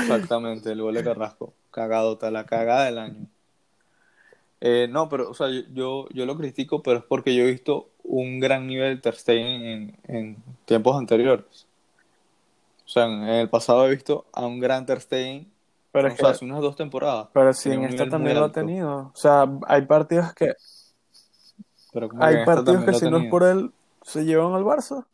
exactamente, 0.00 0.72
el 0.72 0.80
gol 0.80 0.94
de 0.94 1.04
Carrasco, 1.04 1.52
cagadota, 1.70 2.30
la 2.30 2.46
cagada 2.46 2.86
del 2.86 2.98
año. 2.98 3.26
Eh, 4.60 4.88
no, 4.90 5.08
pero, 5.08 5.30
o 5.30 5.34
sea, 5.34 5.48
yo, 5.72 6.08
yo, 6.10 6.26
lo 6.26 6.36
critico, 6.36 6.82
pero 6.82 6.98
es 6.98 7.04
porque 7.04 7.34
yo 7.34 7.44
he 7.44 7.50
visto 7.50 7.90
un 8.02 8.40
gran 8.40 8.66
nivel 8.66 8.96
de 8.96 9.02
Ter 9.02 9.14
Stegen 9.14 9.62
en, 9.62 9.98
en 10.08 10.36
tiempos 10.64 10.96
anteriores. 10.96 11.66
O 12.84 12.88
sea, 12.88 13.04
en 13.04 13.22
el 13.24 13.48
pasado 13.48 13.86
he 13.86 13.90
visto 13.90 14.26
a 14.32 14.46
un 14.46 14.58
gran 14.58 14.84
Ter 14.86 15.00
Stegen, 15.00 15.52
Pero 15.92 16.08
o 16.08 16.10
es 16.10 16.16
sea, 16.16 16.28
que, 16.28 16.32
hace 16.32 16.44
unas 16.44 16.60
dos 16.60 16.74
temporadas, 16.74 17.28
pero 17.32 17.52
sí, 17.52 17.70
en 17.70 17.84
esta 17.84 18.08
también 18.08 18.36
lo 18.36 18.46
ha 18.46 18.52
tenido. 18.52 19.12
O 19.14 19.16
sea, 19.16 19.46
hay 19.66 19.82
partidos 19.82 20.32
que, 20.32 20.54
Pero 21.92 22.08
como 22.08 22.20
que 22.20 22.26
hay 22.26 22.44
partidos 22.44 22.84
que 22.84 22.94
si 22.94 23.10
no 23.10 23.18
es 23.18 23.30
por 23.30 23.44
él, 23.44 23.72
se 24.02 24.24
llevan 24.24 24.54
al 24.54 24.64
Barça. 24.64 25.04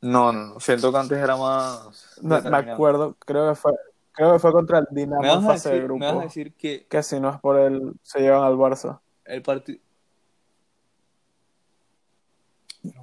No, 0.00 0.32
no, 0.32 0.58
siento 0.58 0.90
que 0.90 0.98
antes 0.98 1.18
era 1.18 1.36
más 1.36 2.18
No, 2.22 2.40
me 2.42 2.56
acuerdo, 2.56 3.16
creo 3.20 3.50
que 3.50 3.54
fue, 3.54 3.72
creo 4.12 4.32
que 4.34 4.38
fue 4.38 4.52
contra 4.52 4.78
el 4.80 4.86
Dinamo 4.90 5.22
en 5.24 5.30
a 5.30 5.40
fase 5.40 5.70
de 5.70 5.74
decir, 5.76 5.92
me 5.98 5.98
vas 6.06 6.08
a 6.08 6.12
grupo. 6.12 6.20
decir 6.22 6.54
que 6.54 6.86
Que 6.88 7.02
si 7.02 7.20
no 7.20 7.30
es 7.30 7.38
por 7.40 7.58
él, 7.58 7.94
se 8.02 8.20
llevan 8.20 8.42
al 8.44 8.54
Barça. 8.56 9.00
el 9.24 9.42
partido... 9.42 9.80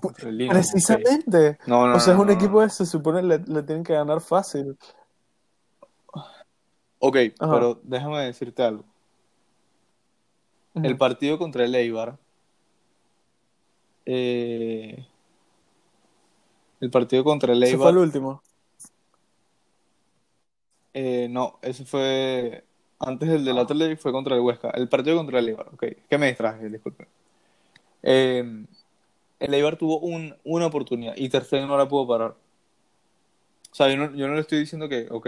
Contra 0.02 0.30
el 0.30 0.38
Dinamo, 0.38 0.60
ok. 0.60 0.66
Precisamente. 0.72 1.58
No, 1.66 1.88
no, 1.88 1.96
O 1.96 2.00
sea, 2.00 2.14
es 2.14 2.18
no, 2.18 2.24
un 2.24 2.28
no, 2.28 2.34
equipo 2.34 2.62
no. 2.62 2.68
que 2.68 2.70
se 2.70 2.86
supone 2.86 3.24
le, 3.24 3.40
le 3.40 3.64
tienen 3.64 3.84
que 3.84 3.94
ganar 3.94 4.22
fácil. 4.22 4.78
Ok, 7.00 7.16
Ajá. 7.40 7.54
pero 7.54 7.80
déjame 7.84 8.26
decirte 8.26 8.62
algo. 8.64 8.84
El 10.76 10.98
partido 10.98 11.38
contra 11.38 11.64
el 11.66 11.74
Eibar, 11.76 12.18
eh, 14.06 15.06
el 16.80 16.90
partido 16.92 17.24
contra 17.24 17.54
el 17.54 17.64
Ese 17.64 17.78
fue 17.78 17.90
el 17.90 17.98
Eibar, 17.98 18.06
último. 18.06 18.44
Eh, 20.94 21.28
no, 21.30 21.60
ese 21.62 21.86
fue 21.86 22.64
antes 23.00 23.30
del 23.30 23.46
del 23.46 23.58
Athletic, 23.58 24.00
fue 24.00 24.12
contra 24.12 24.36
el 24.36 24.42
Huesca. 24.42 24.70
El 24.72 24.90
partido 24.90 25.18
contra 25.18 25.40
el 25.40 25.50
Eibar, 25.50 25.68
ok, 25.74 25.84
que 26.10 26.18
me 26.18 26.28
distraje, 26.28 26.70
disculpe. 26.70 27.08
Eh, 28.04 28.66
el 29.40 29.54
Eibar 29.54 29.78
tuvo 29.78 30.00
un- 30.00 30.36
una 30.44 30.66
oportunidad 30.68 31.14
y 31.16 31.30
Ter 31.30 31.44
Stegen 31.46 31.68
no 31.68 31.78
la 31.78 31.88
pudo 31.88 32.08
parar. 32.08 32.36
O 33.72 33.76
sea, 33.76 33.88
yo 33.90 33.98
no, 33.98 34.16
yo 34.16 34.28
no 34.28 34.36
le 34.36 34.42
estoy 34.42 34.60
diciendo 34.60 34.90
que, 34.90 35.08
ok, 35.10 35.28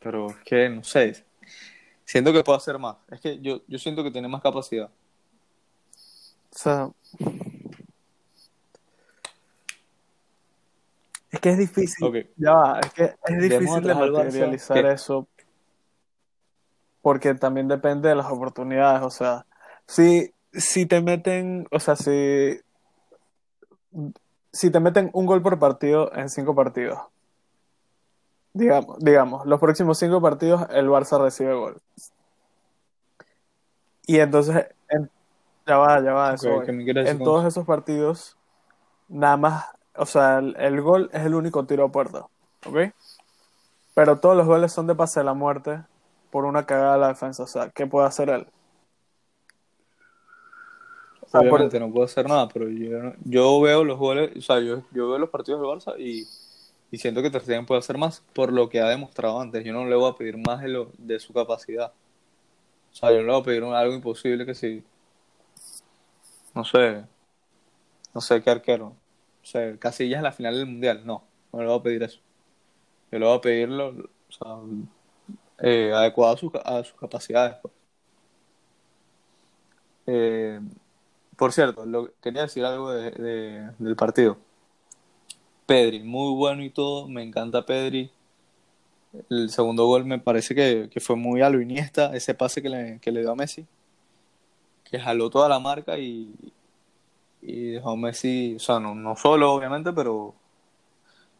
pero 0.00 0.30
es 0.30 0.36
que 0.44 0.68
no 0.68 0.82
sé. 0.82 1.24
Siento 2.04 2.32
que 2.32 2.42
puede 2.44 2.56
hacer 2.58 2.78
más. 2.78 2.96
Es 3.10 3.20
que 3.20 3.38
yo, 3.40 3.60
yo 3.66 3.78
siento 3.78 4.02
que 4.02 4.10
tiene 4.10 4.28
más 4.28 4.42
capacidad. 4.42 4.88
O 4.88 6.58
sea. 6.58 6.90
Es 11.36 11.40
que 11.40 11.50
es 11.50 11.58
difícil. 11.58 12.26
Ya 12.36 12.52
va, 12.54 12.80
es 12.80 12.92
que 12.92 13.14
es 13.26 13.42
difícil 13.42 13.82
de 13.82 13.94
materializar 13.94 14.86
eso. 14.86 15.28
Porque 17.02 17.34
también 17.34 17.68
depende 17.68 18.08
de 18.08 18.14
las 18.14 18.26
oportunidades. 18.26 19.02
O 19.02 19.10
sea, 19.10 19.44
si, 19.86 20.32
si 20.52 20.86
te 20.86 21.00
meten. 21.02 21.66
O 21.70 21.78
sea, 21.78 21.94
si. 21.94 22.58
Si 24.52 24.70
te 24.70 24.80
meten 24.80 25.10
un 25.12 25.26
gol 25.26 25.42
por 25.42 25.58
partido 25.58 26.10
en 26.14 26.30
cinco 26.30 26.54
partidos. 26.54 26.98
Digamos, 28.54 28.98
digamos, 29.00 29.44
los 29.46 29.60
próximos 29.60 29.98
cinco 29.98 30.22
partidos 30.22 30.66
el 30.70 30.88
Barça 30.88 31.20
recibe 31.22 31.52
gol. 31.52 31.82
Y 34.06 34.18
entonces, 34.18 34.66
en- 34.88 35.10
ya 35.66 35.76
va, 35.76 36.00
ya 36.02 36.14
va, 36.14 36.32
eso 36.32 36.48
Ok, 36.48 36.54
voy. 36.56 36.66
¿qué 36.66 36.72
me 36.72 36.84
quieres 36.84 37.04
decir 37.04 37.18
En 37.20 37.24
todos 37.24 37.40
eso? 37.40 37.48
esos 37.48 37.66
partidos, 37.66 38.38
nada 39.08 39.36
más, 39.36 39.64
o 39.98 40.06
sea, 40.06 40.38
el, 40.38 40.56
el 40.58 40.80
gol 40.80 41.10
es 41.12 41.24
el 41.24 41.34
único 41.34 41.64
tiro 41.64 41.84
a 41.84 41.92
puerta, 41.92 42.26
¿ok? 42.66 42.92
Pero 43.94 44.18
todos 44.18 44.36
los 44.36 44.46
goles 44.46 44.72
son 44.72 44.86
de 44.86 44.94
pase 44.94 45.20
de 45.20 45.24
la 45.24 45.34
muerte 45.34 45.82
por 46.30 46.44
una 46.44 46.66
cagada 46.66 46.94
de 46.94 47.00
la 47.00 47.08
defensa, 47.08 47.42
o 47.42 47.46
sea, 47.46 47.70
¿qué 47.70 47.86
puede 47.86 48.06
hacer 48.06 48.28
él? 48.30 48.46
Obviamente 51.32 51.80
no 51.80 51.90
puedo 51.90 52.04
hacer 52.04 52.28
nada, 52.28 52.48
pero 52.48 52.68
yo, 52.68 53.12
yo 53.24 53.60
veo 53.60 53.84
los 53.84 53.98
goles, 53.98 54.36
o 54.36 54.40
sea, 54.40 54.60
yo, 54.60 54.82
yo 54.92 55.08
veo 55.08 55.18
los 55.18 55.30
partidos 55.30 55.60
del 55.60 55.70
Barça 55.70 55.98
y, 55.98 56.26
y 56.90 56.98
siento 56.98 57.20
que 57.20 57.30
Ter 57.30 57.42
Stegen 57.42 57.66
puede 57.66 57.80
hacer 57.80 57.98
más 57.98 58.22
por 58.32 58.52
lo 58.52 58.68
que 58.68 58.80
ha 58.80 58.88
demostrado 58.88 59.40
antes. 59.40 59.64
Yo 59.64 59.72
no 59.72 59.86
le 59.86 59.96
voy 59.96 60.10
a 60.10 60.14
pedir 60.14 60.38
más 60.38 60.62
de, 60.62 60.68
lo, 60.68 60.90
de 60.98 61.18
su 61.18 61.32
capacidad. 61.32 61.92
O 62.92 62.94
sea, 62.94 63.10
yo 63.10 63.18
no 63.18 63.24
le 63.24 63.32
voy 63.32 63.40
a 63.40 63.44
pedir 63.44 63.64
algo 63.64 63.94
imposible 63.94 64.46
que 64.46 64.54
si, 64.54 64.82
no 66.54 66.64
sé, 66.64 67.04
no 68.14 68.20
sé 68.20 68.40
qué 68.42 68.50
arquero, 68.50 68.94
o 69.46 69.48
sea, 69.48 69.78
Casillas 69.78 70.18
en 70.18 70.24
la 70.24 70.32
final 70.32 70.56
del 70.56 70.66
Mundial, 70.66 71.02
no, 71.06 71.24
no 71.52 71.60
le 71.60 71.66
voy 71.68 71.78
a 71.78 71.82
pedir 71.84 72.02
eso. 72.02 72.20
Yo 73.12 73.18
le 73.20 73.26
voy 73.26 73.38
a 73.38 73.40
pedir 73.40 73.68
lo, 73.70 73.88
o 73.90 74.32
sea, 74.32 74.58
eh, 75.60 75.92
adecuado 75.94 76.34
a 76.34 76.38
sus, 76.38 76.52
a 76.64 76.84
sus 76.84 76.98
capacidades. 76.98 77.56
pues. 77.62 77.74
Eh, 80.06 80.60
por 81.36 81.52
cierto, 81.52 81.86
lo, 81.86 82.12
quería 82.22 82.42
decir 82.42 82.64
algo 82.64 82.92
de- 82.92 83.10
de- 83.12 83.70
del 83.78 83.96
partido. 83.96 84.38
Pedri, 85.66 86.02
muy 86.02 86.34
bueno 86.34 86.62
y 86.64 86.70
todo, 86.70 87.08
me 87.08 87.22
encanta 87.22 87.66
Pedri. 87.66 88.10
El 89.30 89.50
segundo 89.50 89.86
gol 89.86 90.04
me 90.04 90.18
parece 90.18 90.52
que, 90.54 90.88
que 90.90 90.98
fue 91.00 91.14
muy 91.16 91.40
a 91.40 91.48
lo 91.50 91.60
Iniesta, 91.60 92.14
ese 92.16 92.34
pase 92.34 92.60
que 92.62 92.68
le, 92.68 92.98
que 93.00 93.12
le 93.12 93.20
dio 93.20 93.30
a 93.30 93.36
Messi, 93.36 93.66
que 94.84 94.98
jaló 94.98 95.30
toda 95.30 95.48
la 95.48 95.58
marca 95.58 95.98
y, 95.98 96.32
y 97.46 97.70
dejó 97.72 97.96
Messi, 97.96 98.56
o 98.56 98.58
sea, 98.58 98.80
no, 98.80 98.94
no 98.94 99.14
solo 99.16 99.52
obviamente, 99.52 99.92
pero 99.92 100.34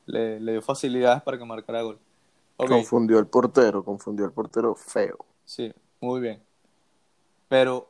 le, 0.06 0.40
le 0.40 0.52
dio 0.52 0.62
facilidades 0.62 1.22
para 1.22 1.38
que 1.38 1.44
marcara 1.44 1.82
gol. 1.82 1.98
Confundió 2.56 3.18
el 3.18 3.26
portero, 3.26 3.84
confundió 3.84 4.24
el 4.24 4.32
portero 4.32 4.74
feo. 4.74 5.18
Sí, 5.44 5.72
muy 6.00 6.20
bien. 6.20 6.42
Pero 7.48 7.88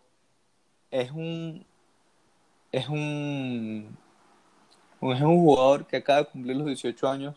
es 0.91 1.11
un 1.11 1.65
es 2.73 2.89
un 2.89 3.97
un- 5.01 5.13
es 5.13 5.21
un 5.23 5.37
jugador 5.39 5.87
que 5.87 5.97
acaba 5.99 6.21
de 6.21 6.27
cumplir 6.27 6.57
los 6.57 6.67
18 6.67 7.09
años 7.09 7.37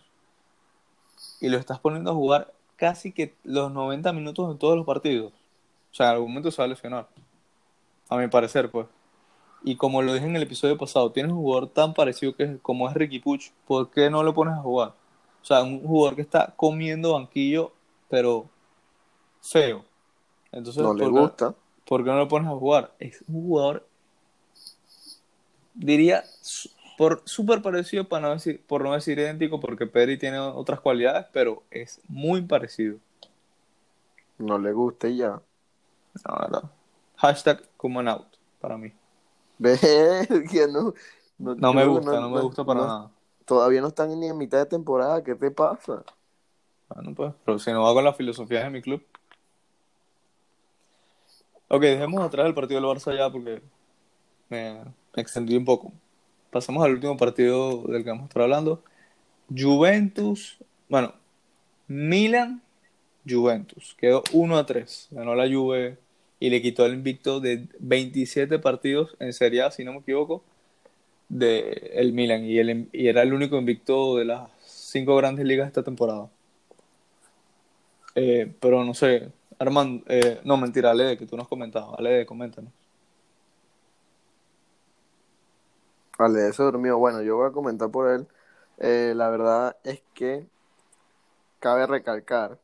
y 1.41 1.49
lo 1.49 1.57
estás 1.57 1.79
poniendo 1.79 2.11
a 2.11 2.15
jugar 2.15 2.53
casi 2.75 3.11
que 3.11 3.35
los 3.43 3.71
90 3.71 4.13
minutos 4.13 4.51
en 4.51 4.57
todos 4.57 4.75
los 4.77 4.85
partidos. 4.85 5.33
O 5.91 5.95
sea, 5.95 6.07
en 6.07 6.13
algún 6.13 6.29
momento 6.31 6.51
se 6.51 6.61
va 6.61 6.65
a 6.65 6.69
lesionar. 6.69 7.07
A 8.09 8.17
mi 8.17 8.27
parecer, 8.27 8.69
pues. 8.71 8.87
Y 9.63 9.75
como 9.75 10.01
lo 10.01 10.13
dije 10.13 10.25
en 10.25 10.35
el 10.35 10.43
episodio 10.43 10.77
pasado, 10.77 11.11
tienes 11.11 11.31
un 11.31 11.39
jugador 11.39 11.67
tan 11.69 11.93
parecido 11.93 12.35
que 12.35 12.57
como 12.59 12.87
es 12.87 12.95
Ricky 12.95 13.19
Puch, 13.19 13.51
¿por 13.67 13.89
qué 13.91 14.09
no 14.09 14.23
lo 14.23 14.33
pones 14.33 14.53
a 14.53 14.61
jugar? 14.61 14.93
O 15.41 15.45
sea, 15.45 15.63
un 15.63 15.81
jugador 15.85 16.15
que 16.15 16.21
está 16.21 16.53
comiendo 16.55 17.13
banquillo, 17.13 17.73
pero 18.09 18.45
feo. 19.41 19.83
Entonces, 20.51 20.81
No 20.83 20.93
le 20.93 21.03
¿por 21.03 21.13
qué- 21.13 21.19
gusta. 21.19 21.55
¿por 21.85 22.03
qué 22.03 22.09
no 22.11 22.17
lo 22.17 22.27
pones 22.27 22.47
a 22.49 22.55
jugar? 22.55 22.93
Es 22.99 23.23
un 23.27 23.43
jugador, 23.47 23.87
diría, 25.73 26.23
por 26.97 27.21
súper 27.25 27.61
parecido, 27.61 28.07
para 28.07 28.27
no 28.27 28.33
decir, 28.33 28.61
por 28.67 28.83
no 28.83 28.93
decir 28.93 29.17
idéntico, 29.19 29.59
porque 29.59 29.87
Pedri 29.87 30.17
tiene 30.17 30.39
otras 30.39 30.79
cualidades, 30.81 31.25
pero 31.33 31.63
es 31.71 31.99
muy 32.07 32.41
parecido. 32.41 32.97
No 34.37 34.57
le 34.57 34.71
gusta 34.71 35.07
y 35.07 35.17
ya. 35.17 35.41
La 36.25 36.37
verdad. 36.41 36.71
Hashtag 37.17 37.61
como 37.75 37.99
out 38.01 38.27
para 38.59 38.77
mí. 38.77 38.91
Ve 39.59 39.77
que 40.51 40.67
no. 40.67 40.93
No, 41.37 41.55
No 41.55 41.73
me 41.73 41.85
gusta, 41.85 42.19
no, 42.19 42.29
me 42.29 42.41
gusta 42.41 42.65
para 42.65 42.79
nada. 42.81 43.11
Todavía 43.45 43.81
no 43.81 43.87
están 43.87 44.19
ni 44.19 44.27
en 44.27 44.37
mitad 44.37 44.57
de 44.57 44.65
temporada. 44.65 45.23
¿Qué 45.23 45.35
te 45.35 45.51
pasa? 45.51 46.03
Bueno, 46.89 47.13
pues, 47.13 47.33
pero 47.45 47.59
si 47.59 47.71
no 47.71 47.83
va 47.83 47.93
con 47.93 48.03
la 48.03 48.13
filosofía 48.13 48.63
de 48.63 48.69
mi 48.69 48.81
club. 48.81 49.03
Ok, 51.67 51.81
dejemos 51.81 52.23
atrás 52.23 52.47
el 52.47 52.55
partido 52.55 52.81
del 52.81 52.89
Barça 52.89 53.15
ya 53.15 53.31
porque 53.31 53.61
me, 54.49 54.83
me 55.15 55.21
extendí 55.21 55.55
un 55.55 55.65
poco. 55.65 55.93
Pasamos 56.49 56.83
al 56.83 56.93
último 56.93 57.15
partido 57.15 57.83
del 57.83 58.03
que 58.03 58.09
vamos 58.09 58.23
a 58.23 58.27
estar 58.27 58.41
hablando. 58.41 58.83
Juventus, 59.55 60.57
bueno, 60.87 61.13
Milan, 61.87 62.61
Juventus. 63.27 63.95
Quedó 63.97 64.23
1 64.33 64.57
a 64.57 64.65
3. 64.65 65.09
Ganó 65.11 65.35
la 65.35 65.47
Juve 65.47 65.97
y 66.39 66.49
le 66.49 66.61
quitó 66.61 66.85
el 66.85 66.93
invicto 66.95 67.39
de 67.39 67.67
27 67.79 68.59
partidos 68.59 69.15
en 69.19 69.33
Serie 69.33 69.61
A, 69.63 69.71
si 69.71 69.83
no 69.83 69.93
me 69.93 69.99
equivoco. 69.99 70.43
de 71.29 71.91
el 71.95 72.13
Milan 72.13 72.45
y, 72.45 72.59
el, 72.59 72.89
y 72.93 73.07
era 73.07 73.23
el 73.23 73.33
único 73.33 73.57
invicto 73.57 74.17
de 74.17 74.25
las 74.25 74.49
cinco 74.63 75.15
grandes 75.17 75.45
ligas 75.45 75.67
esta 75.67 75.83
temporada. 75.83 76.29
Eh, 78.15 78.53
pero 78.59 78.83
no 78.83 78.93
sé, 78.93 79.31
Armando, 79.59 80.03
eh, 80.07 80.41
no 80.43 80.57
mentira, 80.57 80.91
Ale, 80.91 81.17
que 81.17 81.25
tú 81.25 81.37
nos 81.37 81.47
comentabas, 81.47 81.97
Ale, 81.99 82.25
coméntanos. 82.25 82.71
Vale, 86.19 86.49
ese 86.49 86.63
durmió. 86.63 86.97
Bueno, 86.99 87.21
yo 87.21 87.37
voy 87.37 87.47
a 87.49 87.51
comentar 87.51 87.89
por 87.91 88.09
él. 88.11 88.27
Eh, 88.77 89.13
la 89.15 89.29
verdad 89.29 89.77
es 89.83 90.01
que 90.13 90.47
cabe 91.59 91.87
recalcar 91.87 92.59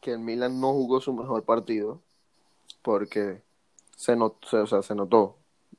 que 0.00 0.12
el 0.12 0.20
Milan 0.20 0.60
no 0.60 0.72
jugó 0.72 1.00
su 1.00 1.12
mejor 1.12 1.44
partido 1.44 2.02
porque 2.82 3.42
se, 3.96 4.16
notó, 4.16 4.62
o 4.62 4.66
sea, 4.66 4.82
se 4.82 4.94
notó 4.94 5.36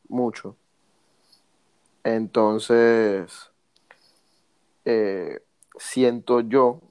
mucho. 0.08 0.56
Entonces, 2.04 3.52
eh, 4.86 5.44
siento 5.78 6.42
yo 6.42 6.82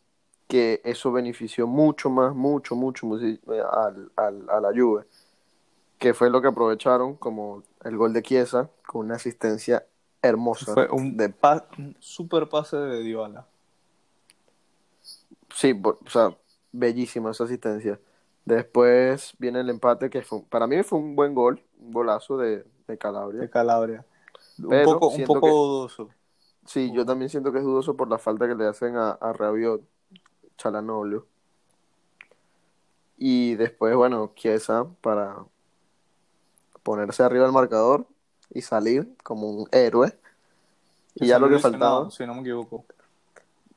que 0.48 0.80
eso 0.84 1.12
benefició 1.12 1.66
mucho 1.66 2.10
más, 2.10 2.34
mucho, 2.34 2.74
mucho, 2.74 3.08
al, 3.14 4.10
al, 4.16 4.50
a 4.50 4.60
la 4.60 4.68
Juve, 4.74 5.04
que 5.98 6.14
fue 6.14 6.30
lo 6.30 6.42
que 6.42 6.48
aprovecharon 6.48 7.14
como 7.14 7.62
el 7.84 7.96
gol 7.96 8.12
de 8.12 8.22
Chiesa 8.22 8.68
con 8.86 9.06
una 9.06 9.16
asistencia 9.16 9.86
hermosa. 10.22 10.74
Fue 10.74 10.88
un, 10.88 11.16
de... 11.16 11.32
un 11.78 11.96
super 12.00 12.48
pase 12.48 12.76
de 12.76 13.02
Dybala. 13.02 13.46
Sí, 15.54 15.80
o 15.82 15.98
sea, 16.08 16.36
bellísima 16.72 17.30
esa 17.30 17.44
asistencia. 17.44 18.00
Después 18.44 19.34
viene 19.38 19.60
el 19.60 19.70
empate, 19.70 20.10
que 20.10 20.22
fue, 20.22 20.42
para 20.48 20.66
mí 20.66 20.82
fue 20.82 20.98
un 20.98 21.14
buen 21.14 21.34
gol, 21.34 21.62
un 21.78 21.92
golazo 21.92 22.36
de, 22.36 22.64
de 22.86 22.98
Calabria. 22.98 23.40
De 23.40 23.50
Calabria. 23.50 24.04
un 24.58 24.82
poco, 24.84 25.08
un 25.08 25.24
poco 25.24 25.48
dudoso. 25.48 26.08
Sí, 26.66 26.92
yo 26.92 27.04
también 27.04 27.28
siento 27.28 27.52
que 27.52 27.58
es 27.58 27.64
dudoso 27.64 27.96
por 27.96 28.08
la 28.08 28.18
falta 28.18 28.46
que 28.46 28.54
le 28.54 28.66
hacen 28.66 28.96
a, 28.96 29.10
a 29.10 29.32
Rabiot, 29.32 29.82
Chalanolio. 30.56 31.26
Y 33.16 33.54
después, 33.56 33.94
bueno, 33.94 34.32
Chiesa 34.34 34.86
para 35.00 35.36
ponerse 36.82 37.22
arriba 37.22 37.44
del 37.44 37.52
marcador 37.52 38.06
y 38.50 38.62
salir 38.62 39.14
como 39.22 39.50
un 39.50 39.68
héroe. 39.72 40.18
Y 41.14 41.26
ya 41.26 41.38
lo 41.38 41.48
que 41.48 41.58
faltaba. 41.58 42.10
Si 42.10 42.26
no 42.26 42.34
me 42.34 42.40
equivoco. 42.40 42.84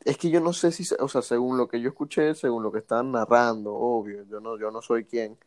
Es 0.05 0.17
que 0.17 0.29
yo 0.29 0.39
no 0.41 0.53
sé 0.53 0.71
si, 0.71 0.85
o 0.99 1.07
sea, 1.07 1.21
según 1.21 1.57
lo 1.57 1.67
que 1.67 1.79
yo 1.79 1.89
escuché, 1.89 2.35
según 2.35 2.63
lo 2.63 2.71
que 2.71 2.79
están 2.79 3.11
narrando, 3.11 3.73
obvio, 3.73 4.25
yo 4.29 4.39
no, 4.39 4.57
yo 4.57 4.69
no 4.71 4.81
soy 4.81 5.05
quien, 5.05 5.37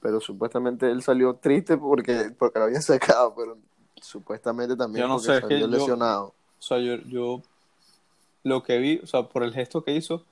pero 0.00 0.20
supuestamente 0.20 0.90
él 0.90 1.02
salió 1.02 1.34
triste 1.34 1.76
porque, 1.76 2.32
porque 2.38 2.58
lo 2.58 2.66
había 2.66 2.80
sacado, 2.82 3.34
pero 3.34 3.56
supuestamente 4.00 4.76
también 4.76 5.04
yo 5.04 5.08
no 5.08 5.14
porque 5.16 5.34
sé, 5.34 5.40
salió 5.40 5.66
lesionado. 5.66 6.26
o 6.26 6.62
sea, 6.62 6.78
yo, 6.78 6.96
yo 7.06 7.42
lo 8.42 8.62
que 8.62 8.78
vi, 8.78 9.00
o 9.02 9.06
sea, 9.06 9.22
por 9.22 9.44
el 9.44 9.52
gesto 9.52 9.82
que 9.82 9.94
hizo, 9.94 10.24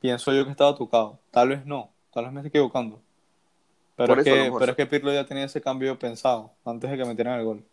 pienso 0.00 0.32
yo 0.32 0.44
que 0.44 0.50
estaba 0.50 0.74
tocado. 0.74 1.18
Tal 1.30 1.48
vez 1.48 1.64
no, 1.64 1.90
tal 2.12 2.24
vez 2.24 2.32
me 2.32 2.40
estoy 2.40 2.48
equivocando. 2.48 3.00
Pero, 3.96 4.14
es 4.18 4.24
que, 4.24 4.52
pero 4.58 4.72
es 4.72 4.76
que 4.76 4.86
Pirlo 4.86 5.12
ya 5.12 5.24
tenía 5.24 5.44
ese 5.44 5.60
cambio 5.60 5.98
pensado 5.98 6.50
antes 6.64 6.90
de 6.90 6.96
que 6.96 7.04
metieran 7.04 7.38
el 7.38 7.44
gol. 7.44 7.64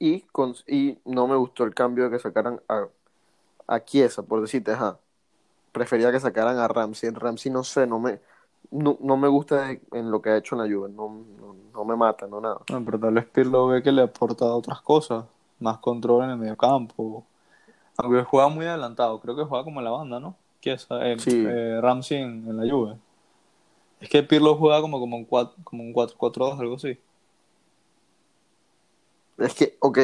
Y, 0.00 0.22
con, 0.32 0.54
y 0.66 0.98
no 1.04 1.28
me 1.28 1.36
gustó 1.36 1.62
el 1.64 1.74
cambio 1.74 2.04
de 2.04 2.10
que 2.10 2.18
sacaran 2.18 2.60
a, 2.68 2.86
a 3.68 3.84
Chiesa, 3.84 4.22
por 4.24 4.40
decirte, 4.40 4.72
ajá. 4.72 4.98
Prefería 5.72 6.10
que 6.10 6.18
sacaran 6.18 6.58
a 6.58 6.66
Ramsey. 6.68 7.10
Ramsey 7.10 7.52
no 7.52 7.62
sé, 7.62 7.86
no 7.86 8.00
me, 8.00 8.18
no, 8.72 8.96
no 9.00 9.16
me 9.16 9.28
gusta 9.28 9.70
en 9.70 10.10
lo 10.10 10.20
que 10.22 10.30
ha 10.30 10.36
hecho 10.38 10.56
en 10.56 10.62
la 10.62 10.74
Juve. 10.74 10.88
No, 10.90 11.22
no, 11.74 11.84
me 11.84 11.96
mata, 11.96 12.26
no 12.26 12.40
nada. 12.40 12.58
No, 12.70 12.84
pero 12.84 12.98
tal 12.98 13.14
vez 13.14 13.26
Pirlo 13.26 13.68
ve 13.68 13.82
que 13.82 13.92
le 13.92 14.02
ha 14.02 14.06
aportado 14.06 14.56
otras 14.56 14.80
cosas. 14.80 15.26
Más 15.60 15.78
control 15.78 16.24
en 16.24 16.30
el 16.30 16.36
mediocampo. 16.38 17.24
Aunque 17.98 18.24
juega 18.24 18.48
muy 18.48 18.66
adelantado. 18.66 19.20
Creo 19.20 19.36
que 19.36 19.44
juega 19.44 19.62
como 19.64 19.80
en 19.80 19.84
la 19.84 19.90
banda, 19.90 20.18
¿no? 20.18 20.34
Chiesa, 20.62 21.06
eh, 21.06 21.18
Sí. 21.18 21.44
eh, 21.46 21.78
Ramsey 21.80 22.18
en, 22.22 22.48
en 22.48 22.56
la 22.56 22.72
Juve. 22.72 22.96
Es 24.00 24.08
que 24.08 24.22
Pirlo 24.22 24.56
juega 24.56 24.80
como, 24.80 24.98
como 24.98 25.16
un 25.16 25.24
4 25.26 25.54
como 25.62 25.82
un 25.82 25.92
4-4-2, 25.92 26.58
algo 26.58 26.76
así. 26.76 26.98
Es 29.40 29.54
que, 29.54 29.76
ok. 29.80 29.98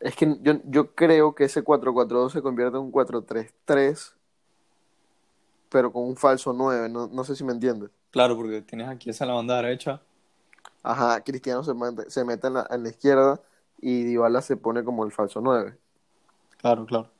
Es 0.00 0.14
que 0.16 0.36
yo, 0.42 0.54
yo 0.64 0.94
creo 0.94 1.34
que 1.34 1.44
ese 1.44 1.62
4-4-2 1.62 2.32
se 2.32 2.42
convierte 2.42 2.76
en 2.76 2.84
un 2.84 2.90
4-3-3, 2.92 4.14
pero 5.68 5.92
con 5.92 6.04
un 6.04 6.16
falso 6.16 6.52
9. 6.52 6.88
No, 6.88 7.08
no 7.08 7.24
sé 7.24 7.34
si 7.36 7.44
me 7.44 7.52
entiendes. 7.52 7.90
Claro, 8.10 8.36
porque 8.36 8.62
tienes 8.62 8.88
aquí 8.88 9.10
esa 9.10 9.26
la 9.26 9.34
banda 9.34 9.56
derecha. 9.56 10.00
Ajá, 10.82 11.20
Cristiano 11.22 11.62
se 11.64 11.74
mete, 11.74 12.10
se 12.10 12.24
mete 12.24 12.46
en, 12.46 12.54
la, 12.54 12.66
en 12.70 12.82
la 12.82 12.88
izquierda 12.88 13.40
y 13.80 14.04
Dybala 14.04 14.40
se 14.40 14.56
pone 14.56 14.84
como 14.84 15.04
el 15.04 15.12
falso 15.12 15.40
9. 15.40 15.76
Claro, 16.58 16.86
claro. 16.86 17.10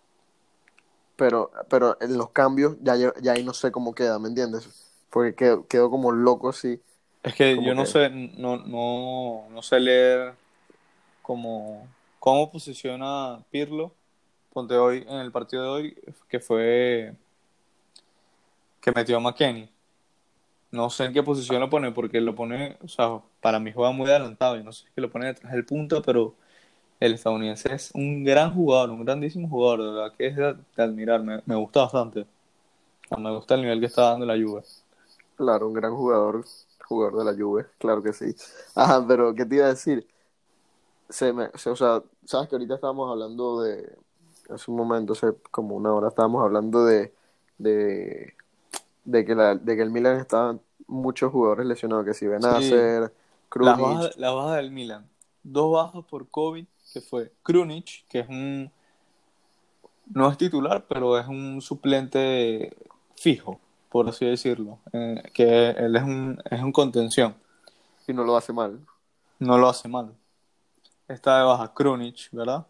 Pero, 1.17 1.51
pero 1.69 1.97
en 2.01 2.17
los 2.17 2.31
cambios 2.31 2.77
ya, 2.81 2.97
yo- 2.97 3.13
ya 3.21 3.33
ahí 3.33 3.43
no 3.45 3.53
sé 3.53 3.73
cómo 3.73 3.95
queda, 3.95 4.19
¿me 4.19 4.29
entiendes? 4.29 4.69
Porque 5.11 5.35
quedó, 5.35 5.67
quedó 5.67 5.91
como 5.91 6.13
loco 6.13 6.49
así. 6.49 6.81
Es 7.23 7.35
que 7.35 7.57
yo 7.63 7.75
no 7.75 7.85
sé, 7.87 8.09
no, 8.11 8.57
no, 8.59 9.49
no 9.51 9.63
sé 9.63 9.81
leer 9.81 10.35
cómo, 11.29 11.87
cómo 12.19 12.51
posiciona 12.51 13.45
Pirlo. 13.51 13.93
Ponte 14.51 14.75
hoy, 14.77 15.05
en 15.07 15.19
el 15.19 15.31
partido 15.31 15.63
de 15.63 15.69
hoy, 15.69 15.97
que 16.27 16.41
fue 16.41 17.15
que 18.81 18.93
metió 18.93 19.19
a 19.19 19.21
McKennie. 19.21 19.69
No 20.71 20.89
sé 20.89 21.05
en 21.05 21.13
qué 21.13 21.23
posición 21.23 21.61
lo 21.61 21.69
pone, 21.69 21.93
porque 21.93 22.19
lo 22.23 22.35
pone, 22.35 22.79
o 22.83 22.89
sea, 22.89 23.21
para 23.43 23.61
mí 23.61 23.73
juega 23.73 23.93
muy 23.93 24.09
adelantado. 24.09 24.57
y 24.57 24.65
no 24.65 24.73
sé 24.73 24.87
si 24.95 25.01
lo 25.03 25.11
pone 25.11 25.27
detrás 25.27 25.53
del 25.53 25.67
punto, 25.67 26.01
pero 26.01 26.35
el 26.99 27.13
estadounidense 27.13 27.75
es 27.75 27.91
un 27.95 28.25
gran 28.25 28.55
jugador, 28.55 28.91
un 28.91 29.05
grandísimo 29.05 29.49
jugador, 29.51 29.83
de 29.83 29.91
verdad 29.91 30.15
que 30.17 30.27
es 30.29 30.37
de, 30.37 30.57
admirar, 30.83 31.23
me, 31.23 31.43
me 31.45 31.57
gusta 31.57 31.81
bastante. 31.81 32.27
Me 33.19 33.31
gusta 33.35 33.55
el 33.55 33.63
nivel 33.63 33.81
que 33.81 33.87
está 33.87 34.11
dando 34.11 34.25
la 34.25 34.35
Juve. 34.35 34.63
Claro, 35.37 35.69
un 35.69 35.75
gran 35.75 35.95
jugador, 35.95 36.45
jugador 36.87 37.19
de 37.19 37.33
la 37.33 37.39
Juve, 37.39 37.67
claro 37.79 38.03
que 38.03 38.15
sí. 38.15 38.35
Ajá, 38.75 39.05
pero 39.07 39.35
¿qué 39.35 39.45
te 39.45 39.57
iba 39.57 39.67
a 39.67 39.71
decir? 39.71 40.07
Se 41.09 41.33
me, 41.33 41.49
se- 41.55 41.71
o 41.71 41.77
sea, 41.77 42.03
sabes 42.25 42.49
que 42.49 42.55
ahorita 42.57 42.75
estábamos 42.75 43.11
hablando 43.11 43.61
de, 43.63 43.97
hace 44.51 44.71
un 44.71 44.77
momento, 44.77 45.13
hace 45.15 45.29
como 45.51 45.75
una 45.77 45.93
hora, 45.93 46.09
estábamos 46.09 46.43
hablando 46.45 46.85
de, 46.85 47.15
de, 47.59 48.35
de 49.05 49.25
que 49.25 49.35
la, 49.35 49.55
de 49.55 49.77
que 49.77 49.83
el 49.83 49.91
Milan 49.91 50.19
estaban 50.21 50.61
muchos 50.87 51.33
jugadores 51.33 51.67
lesionados, 51.67 52.05
que 52.05 52.15
si 52.15 52.27
Benacer, 52.27 53.01
Las 53.03 53.13
Krunic, 53.49 53.79
bajas, 53.79 54.17
las 54.19 54.35
bajas 54.35 54.57
del 54.57 54.71
Milan. 54.71 55.09
Dos 55.43 55.73
bajas 55.73 56.05
por 56.05 56.29
COVID, 56.29 56.67
que 56.93 57.01
fue 57.01 57.33
Krunic, 57.43 58.07
que 58.09 58.21
es 58.21 58.29
un... 58.29 58.71
No 60.15 60.31
es 60.31 60.39
titular, 60.39 60.87
pero 60.89 61.19
es 61.19 61.27
un 61.27 61.61
suplente 61.61 62.75
fijo, 63.17 63.61
por 63.91 64.09
así 64.09 64.25
decirlo. 64.27 64.79
eh, 64.93 65.23
que 65.35 65.71
él 65.71 65.97
es 65.97 66.03
un, 66.03 66.39
es 66.51 66.63
un 66.63 66.73
contención. 66.73 67.35
y 68.07 68.13
no 68.15 68.25
lo 68.25 68.37
hace 68.37 68.53
mal. 68.55 68.79
No 69.39 69.59
lo 69.59 69.69
hace 69.69 69.87
mal. 69.89 70.15
Está 71.09 71.39
de 71.39 71.45
baja 71.45 71.73
Krunic, 71.73 72.29
¿verdad? 72.33 72.67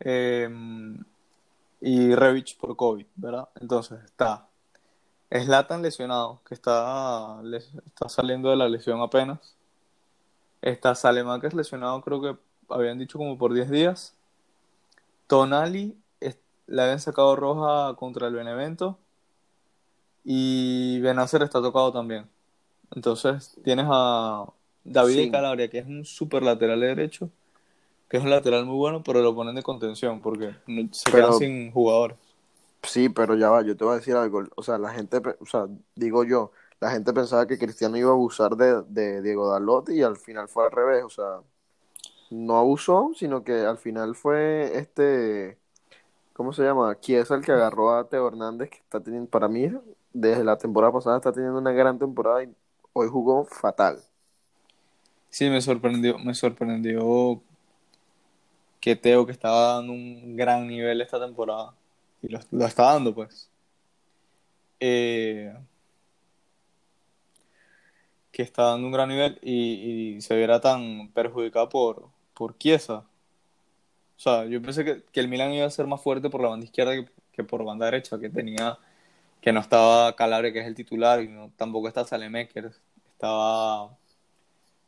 Eh, 0.00 0.48
y 1.80 2.14
Rebic 2.14 2.56
por 2.58 2.76
COVID, 2.76 3.06
¿verdad? 3.16 3.48
Entonces 3.60 4.02
está 4.04 4.48
Zlatan 5.32 5.82
lesionado, 5.82 6.40
que 6.46 6.54
está, 6.54 7.40
les- 7.42 7.72
está 7.86 8.08
saliendo 8.08 8.50
de 8.50 8.56
la 8.56 8.68
lesión 8.68 9.00
apenas. 9.00 9.56
Está 10.62 10.94
Salemaker 10.94 11.54
lesionado, 11.54 12.00
creo 12.02 12.20
que 12.22 12.36
habían 12.68 12.98
dicho 12.98 13.18
como 13.18 13.36
por 13.36 13.52
10 13.52 13.68
días. 13.70 14.14
Tonali 15.26 15.96
es- 16.20 16.38
le 16.66 16.82
habían 16.82 17.00
sacado 17.00 17.36
roja 17.36 17.94
contra 17.96 18.28
el 18.28 18.34
Benevento. 18.34 18.98
Y 20.24 21.00
Benacer 21.00 21.42
está 21.42 21.60
tocado 21.60 21.92
también. 21.92 22.26
Entonces 22.94 23.58
tienes 23.62 23.86
a 23.90 24.46
David 24.84 25.14
Sí. 25.14 25.30
Calabria, 25.30 25.68
que 25.68 25.78
es 25.78 25.86
un 25.86 26.04
super 26.04 26.42
lateral 26.42 26.80
derecho, 26.80 27.28
que 28.08 28.16
es 28.18 28.22
un 28.22 28.30
lateral 28.30 28.64
muy 28.66 28.76
bueno, 28.76 29.02
pero 29.02 29.20
lo 29.22 29.34
ponen 29.34 29.54
de 29.54 29.62
contención 29.62 30.20
porque 30.20 30.54
se 30.92 31.10
Pero- 31.10 31.28
quedan 31.28 31.38
sin 31.38 31.72
jugadores. 31.72 32.16
Sí, 32.82 33.08
pero 33.08 33.34
ya 33.34 33.48
va, 33.48 33.62
yo 33.62 33.76
te 33.76 33.84
voy 33.84 33.94
a 33.94 33.96
decir 33.96 34.14
algo. 34.14 34.42
O 34.56 34.62
sea, 34.62 34.76
la 34.76 34.90
gente, 34.90 35.16
o 35.40 35.46
sea, 35.46 35.66
digo 35.94 36.22
yo, 36.24 36.52
la 36.80 36.90
gente 36.90 37.14
pensaba 37.14 37.46
que 37.46 37.58
Cristiano 37.58 37.96
iba 37.96 38.10
a 38.10 38.12
abusar 38.12 38.56
de, 38.56 38.82
de 38.82 39.22
Diego 39.22 39.50
Dalot 39.50 39.88
y 39.88 40.02
al 40.02 40.16
final 40.18 40.48
fue 40.48 40.64
al 40.66 40.70
revés. 40.70 41.02
O 41.02 41.08
sea, 41.08 41.40
no 42.30 42.58
abusó, 42.58 43.12
sino 43.16 43.42
que 43.42 43.60
al 43.60 43.78
final 43.78 44.14
fue 44.14 44.76
este, 44.76 45.56
¿cómo 46.34 46.52
se 46.52 46.62
llama? 46.62 47.00
Chiesa 47.00 47.34
el 47.36 47.42
que 47.42 47.52
agarró 47.52 47.94
a 47.94 48.06
Teo 48.08 48.28
Hernández, 48.28 48.68
que 48.68 48.78
está 48.78 49.00
teniendo, 49.00 49.30
para 49.30 49.48
mí, 49.48 49.70
desde 50.12 50.44
la 50.44 50.58
temporada 50.58 50.92
pasada 50.92 51.16
está 51.16 51.32
teniendo 51.32 51.58
una 51.58 51.72
gran 51.72 51.98
temporada 51.98 52.42
y 52.44 52.54
hoy 52.92 53.08
jugó 53.08 53.46
fatal. 53.46 53.98
Sí, 55.30 55.48
me 55.48 55.62
sorprendió, 55.62 56.18
me 56.18 56.34
sorprendió 56.34 57.40
que 58.84 58.96
Teo, 58.96 59.24
que 59.24 59.32
estaba 59.32 59.76
dando 59.76 59.94
un 59.94 60.36
gran 60.36 60.68
nivel 60.68 61.00
esta 61.00 61.18
temporada, 61.18 61.74
y 62.20 62.28
lo, 62.28 62.38
lo 62.50 62.66
está 62.66 62.92
dando, 62.92 63.14
pues, 63.14 63.48
eh, 64.78 65.56
que 68.30 68.42
está 68.42 68.64
dando 68.64 68.86
un 68.86 68.92
gran 68.92 69.08
nivel 69.08 69.38
y, 69.40 70.16
y 70.16 70.20
se 70.20 70.36
viera 70.36 70.60
tan 70.60 71.08
perjudicado 71.14 71.70
por, 71.70 72.10
por 72.34 72.58
Chiesa. 72.58 73.06
O 74.18 74.20
sea, 74.20 74.44
yo 74.44 74.60
pensé 74.60 74.84
que, 74.84 75.02
que 75.02 75.20
el 75.20 75.28
Milan 75.28 75.54
iba 75.54 75.64
a 75.64 75.70
ser 75.70 75.86
más 75.86 76.02
fuerte 76.02 76.28
por 76.28 76.42
la 76.42 76.50
banda 76.50 76.66
izquierda 76.66 76.92
que, 76.92 77.08
que 77.32 77.42
por 77.42 77.64
banda 77.64 77.86
derecha, 77.86 78.18
que 78.18 78.28
tenía, 78.28 78.78
que 79.40 79.50
no 79.50 79.60
estaba 79.60 80.14
Calabre, 80.14 80.52
que 80.52 80.60
es 80.60 80.66
el 80.66 80.74
titular, 80.74 81.22
y 81.22 81.28
no, 81.28 81.50
tampoco 81.56 81.88
está 81.88 82.04
Salemaker, 82.04 82.70
estaba, 83.14 83.96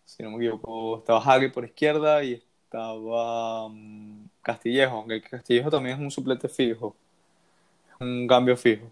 si 0.04 0.22
no 0.22 0.32
me 0.32 0.37
equivoco, 0.37 0.98
estaba 0.98 1.18
Hagi 1.18 1.48
por 1.48 1.64
izquierda 1.64 2.22
y 2.22 2.42
estaba 2.66 3.68
mm, 3.68 4.29
Castillejo, 4.42 4.96
aunque 4.96 5.22
Castillejo 5.22 5.70
también 5.70 5.96
es 5.96 6.02
un 6.02 6.11
suplete 6.11 6.48
fijo, 6.48 6.94
un 8.00 8.26
cambio 8.26 8.57
fijo. 8.57 8.90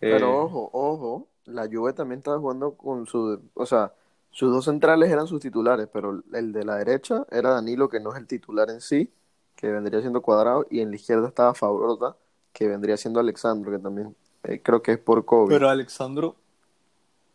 Pero 0.00 0.26
Eh, 0.26 0.34
ojo, 0.44 0.70
ojo, 0.72 1.28
la 1.46 1.66
Juve 1.66 1.92
también 1.92 2.18
estaba 2.18 2.38
jugando 2.38 2.72
con 2.72 3.06
su, 3.06 3.40
o 3.54 3.66
sea, 3.66 3.92
sus 4.30 4.52
dos 4.52 4.64
centrales 4.64 5.10
eran 5.10 5.26
sus 5.26 5.40
titulares, 5.40 5.88
pero 5.92 6.22
el 6.32 6.52
de 6.52 6.64
la 6.64 6.76
derecha 6.76 7.26
era 7.30 7.50
Danilo, 7.50 7.88
que 7.88 8.00
no 8.00 8.12
es 8.12 8.18
el 8.18 8.26
titular 8.26 8.70
en 8.70 8.80
sí, 8.80 9.10
que 9.56 9.68
vendría 9.68 10.00
siendo 10.00 10.22
cuadrado, 10.22 10.66
y 10.70 10.80
en 10.80 10.90
la 10.90 10.96
izquierda 10.96 11.28
estaba 11.28 11.54
Fabrota, 11.54 12.16
que 12.52 12.66
vendría 12.66 12.96
siendo 12.96 13.20
Alexandro, 13.20 13.70
que 13.70 13.78
también 13.78 14.16
eh, 14.44 14.60
creo 14.62 14.82
que 14.82 14.92
es 14.92 14.98
por 14.98 15.24
COVID. 15.24 15.52
Pero 15.52 15.68
Alexandro 15.68 16.34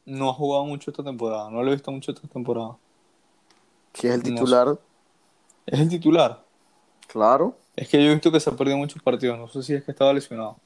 no 0.05 0.29
ha 0.29 0.33
jugado 0.33 0.65
mucho 0.65 0.91
esta 0.91 1.03
temporada, 1.03 1.49
no 1.49 1.63
lo 1.63 1.71
he 1.71 1.75
visto 1.75 1.91
mucho 1.91 2.11
esta 2.11 2.27
temporada. 2.27 2.77
Si 3.93 4.07
es 4.07 4.15
el 4.15 4.35
no 4.35 4.45
sé. 4.45 4.79
Es 5.67 5.79
el 5.79 5.89
titular. 5.89 6.43
claro, 7.07 7.57
Es 7.77 7.87
que 7.87 8.03
yo 8.03 8.09
he 8.09 8.13
visto 8.13 8.33
que 8.33 8.41
se 8.41 8.49
ha 8.49 8.53
perdido 8.57 8.77
muchos 8.77 9.01
partidos, 9.01 9.37
no 9.39 9.47
sé 9.47 9.63
si 9.63 9.73
es 9.73 9.83
que 9.85 9.91
estaba 9.91 10.11
lesionado. 10.11 10.57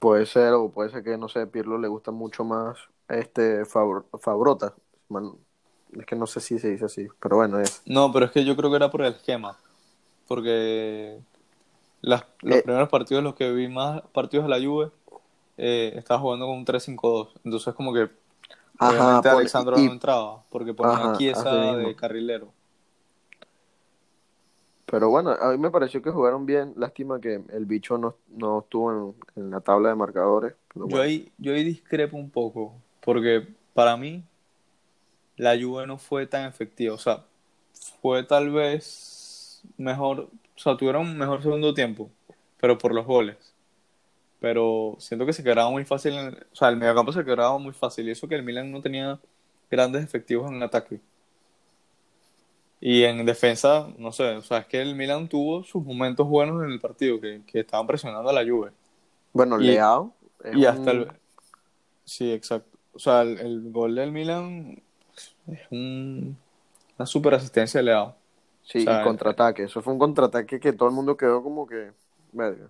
puede 0.00 0.26
ser, 0.26 0.52
o 0.54 0.70
puede 0.72 0.90
ser 0.90 1.02
que, 1.04 1.16
no 1.18 1.28
sé, 1.28 1.46
Pirlo 1.46 1.78
le 1.78 1.88
gusta 1.88 2.10
mucho 2.10 2.44
más 2.44 2.78
este 3.08 3.64
Fabr- 3.64 4.06
Fabrota. 4.20 4.74
Man, 5.08 5.32
es 5.92 6.06
que 6.06 6.16
no 6.16 6.26
sé 6.26 6.40
si 6.40 6.58
se 6.58 6.70
dice 6.70 6.84
así, 6.86 7.08
pero 7.20 7.36
bueno, 7.36 7.60
es. 7.60 7.84
No, 7.84 8.12
pero 8.12 8.26
es 8.26 8.32
que 8.32 8.44
yo 8.44 8.56
creo 8.56 8.70
que 8.70 8.76
era 8.76 8.90
por 8.90 9.02
el 9.02 9.14
esquema. 9.14 9.56
Porque 10.28 11.20
las- 12.02 12.26
los 12.42 12.58
Eh. 12.58 12.62
primeros 12.62 12.88
partidos, 12.90 13.24
los 13.24 13.34
que 13.36 13.52
vi 13.52 13.68
más 13.68 14.02
partidos 14.12 14.46
de 14.46 14.50
la 14.50 14.64
Juve, 14.66 14.92
eh, 15.58 15.94
estaba 15.96 16.20
jugando 16.20 16.46
con 16.46 16.58
un 16.58 16.66
3-5-2. 16.66 17.34
Entonces 17.44 17.74
como 17.74 17.94
que 17.94 18.10
Ajá, 18.78 19.22
obviamente 19.22 19.30
Alexandro 19.30 19.80
y- 19.80 19.86
no 19.86 19.92
entraba, 19.92 20.44
porque 20.50 20.74
ponía 20.74 21.04
Ajá, 21.04 21.06
a 21.06 21.12
Chiesa 21.12 21.50
así 21.50 21.58
mismo. 21.58 21.88
de 21.88 21.96
carrilero. 21.96 22.54
Pero 24.86 25.10
bueno, 25.10 25.30
a 25.32 25.50
mí 25.52 25.58
me 25.58 25.70
pareció 25.70 26.00
que 26.02 26.10
jugaron 26.10 26.46
bien. 26.46 26.72
Lástima 26.76 27.20
que 27.20 27.42
el 27.52 27.66
bicho 27.66 27.98
no, 27.98 28.16
no 28.28 28.60
estuvo 28.60 28.92
en, 29.36 29.42
en 29.44 29.50
la 29.50 29.60
tabla 29.60 29.88
de 29.90 29.94
marcadores. 29.96 30.54
Yo 30.82 31.00
ahí, 31.00 31.32
yo 31.38 31.52
ahí 31.54 31.64
discrepo 31.64 32.16
un 32.16 32.30
poco, 32.30 32.74
porque 33.00 33.48
para 33.74 33.96
mí 33.96 34.22
la 35.36 35.56
Juve 35.58 35.86
no 35.86 35.98
fue 35.98 36.26
tan 36.26 36.46
efectiva. 36.46 36.94
O 36.94 36.98
sea, 36.98 37.24
fue 38.00 38.24
tal 38.24 38.50
vez 38.50 39.62
mejor, 39.76 40.20
o 40.20 40.58
sea, 40.58 40.76
tuvieron 40.76 41.02
un 41.08 41.18
mejor 41.18 41.42
segundo 41.42 41.74
tiempo, 41.74 42.10
pero 42.60 42.78
por 42.78 42.94
los 42.94 43.06
goles. 43.06 43.36
Pero 44.40 44.96
siento 45.00 45.26
que 45.26 45.32
se 45.32 45.44
quebraba 45.44 45.70
muy 45.70 45.84
fácil, 45.84 46.14
en 46.14 46.26
el- 46.28 46.46
o 46.52 46.56
sea, 46.56 46.68
el 46.70 46.76
mediocampo 46.76 47.12
se 47.12 47.24
quebraba 47.24 47.58
muy 47.58 47.72
fácil, 47.74 48.08
y 48.08 48.12
eso 48.12 48.28
que 48.28 48.36
el 48.36 48.42
Milan 48.44 48.70
no 48.72 48.82
tenía 48.82 49.20
grandes 49.70 50.04
efectivos 50.04 50.50
en 50.52 50.62
ataque. 50.62 51.00
Y 52.80 53.04
en 53.04 53.24
defensa, 53.24 53.88
no 53.98 54.12
sé, 54.12 54.36
o 54.36 54.42
sea, 54.42 54.58
es 54.58 54.66
que 54.66 54.80
el 54.82 54.94
Milan 54.94 55.28
tuvo 55.28 55.64
sus 55.64 55.82
momentos 55.84 56.28
buenos 56.28 56.62
en 56.62 56.70
el 56.70 56.80
partido, 56.80 57.20
que, 57.20 57.42
que 57.46 57.60
estaban 57.60 57.86
presionando 57.86 58.28
a 58.28 58.32
la 58.32 58.44
Juve. 58.44 58.70
Bueno, 59.32 59.60
y- 59.60 59.64
Leao. 59.68 60.12
Y 60.52 60.64
hasta 60.66 60.90
el... 60.90 61.08
Sí, 62.04 62.32
exacto. 62.32 62.76
O 62.92 62.98
sea, 62.98 63.22
el, 63.22 63.38
el 63.38 63.72
gol 63.72 63.94
del 63.94 64.12
Milan 64.12 64.80
es 65.48 65.60
un- 65.70 66.36
una 66.98 67.06
super 67.06 67.34
asistencia 67.34 67.80
de 67.80 67.84
Leao. 67.84 68.14
Sí, 68.62 68.78
o 68.78 68.82
sea, 68.82 69.00
y 69.00 69.04
contraataque. 69.04 69.64
Eso 69.64 69.80
fue 69.80 69.92
un 69.92 69.98
contraataque 69.98 70.60
que 70.60 70.72
todo 70.72 70.88
el 70.88 70.94
mundo 70.94 71.16
quedó 71.16 71.42
como 71.42 71.66
que. 71.66 71.92
Verga. 72.32 72.68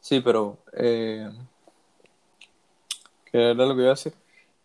Sí, 0.00 0.20
pero... 0.20 0.58
Eh, 0.72 1.30
¿Qué 3.30 3.50
era 3.50 3.54
lo 3.66 3.74
que 3.74 3.82
iba 3.82 3.90
a 3.90 3.94
decir? 3.94 4.14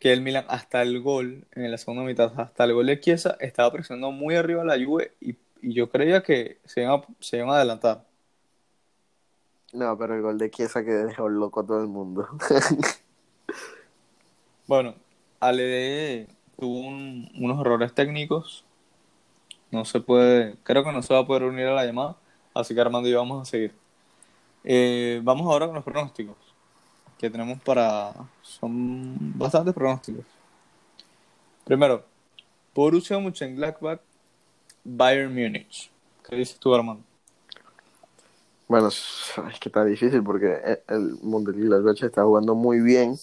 Que 0.04 0.12
el 0.14 0.22
Milan, 0.22 0.46
hasta 0.50 0.82
el 0.84 1.02
gol, 1.02 1.48
en 1.54 1.72
la 1.72 1.78
segunda 1.80 2.04
mitad, 2.04 2.34
hasta 2.40 2.66
el 2.66 2.74
gol 2.74 2.88
de 2.88 3.00
Chiesa, 3.00 3.38
estaba 3.40 3.72
presionando 3.72 4.12
muy 4.12 4.36
arriba 4.36 4.62
a 4.64 4.66
la 4.66 4.76
Juve 4.86 5.14
y, 5.22 5.38
y 5.62 5.74
yo 5.74 5.90
creía 5.90 6.24
que 6.24 6.60
se 6.66 6.82
iban 6.84 7.00
a, 7.02 7.04
se 7.22 7.38
iban 7.38 7.50
a 7.52 7.56
adelantar. 7.58 8.06
No, 9.74 9.98
pero 9.98 10.16
el 10.16 10.22
gol 10.22 10.38
de 10.38 10.50
Chiesa 10.52 10.84
que 10.86 10.92
dejó 10.92 11.30
loco 11.30 11.62
a 11.62 11.66
todo 11.66 11.82
el 11.82 11.88
mundo. 11.88 12.28
Bueno, 14.68 14.96
Ale 15.40 16.28
tuvo 16.60 16.80
un- 16.88 17.30
unos 17.40 17.60
errores 17.62 17.94
técnicos. 17.94 18.66
No 19.72 19.86
se 19.86 20.00
puede, 20.02 20.58
creo 20.64 20.84
que 20.84 20.92
no 20.92 21.02
se 21.02 21.14
va 21.14 21.22
a 21.22 21.28
poder 21.28 21.44
unir 21.44 21.68
a 21.68 21.74
la 21.74 21.86
llamada. 21.86 22.18
Así 22.54 22.76
que 22.76 22.82
Armando 22.82 23.10
y 23.10 23.12
yo 23.12 23.20
vamos 23.20 23.42
a 23.42 23.52
seguir. 23.52 23.74
Eh, 24.66 25.22
vamos 25.24 25.48
ahora 25.48 25.68
con 25.68 25.76
los 25.76 25.86
pronósticos. 25.86 26.38
Que 27.24 27.30
tenemos 27.30 27.58
para. 27.62 28.14
Son 28.42 29.16
bastantes 29.38 29.74
pronósticos. 29.74 30.26
Primero, 31.64 32.04
Borussia 32.76 33.18
Mönchengladbach, 33.18 34.02
Bayern 34.84 35.34
Múnich. 35.34 35.90
¿Qué 36.28 36.36
dices 36.36 36.60
tú, 36.60 36.76
Armando? 36.76 37.02
Bueno, 38.68 38.90
es 38.90 39.34
que 39.62 39.70
está 39.70 39.86
difícil 39.86 40.22
porque 40.22 40.54
el- 40.66 40.82
el 40.90 41.18
Mönchengladbach 41.24 42.04
está 42.04 42.26
jugando 42.26 42.56
muy 42.56 42.82
bien, 42.82 43.16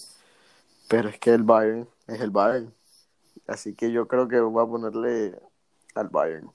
pero 0.87 1.09
es 1.09 1.19
que 1.19 1.29
el 1.35 1.43
Bayern 1.43 1.87
es 2.07 2.21
el 2.21 2.31
Bayern. 2.31 2.73
Así 3.45 3.75
que 3.75 3.91
yo 3.91 4.07
creo 4.07 4.27
que 4.27 4.39
voy 4.39 4.63
a 4.63 4.67
ponerle 4.67 5.39
al 5.93 6.09
Bayern. 6.09 6.49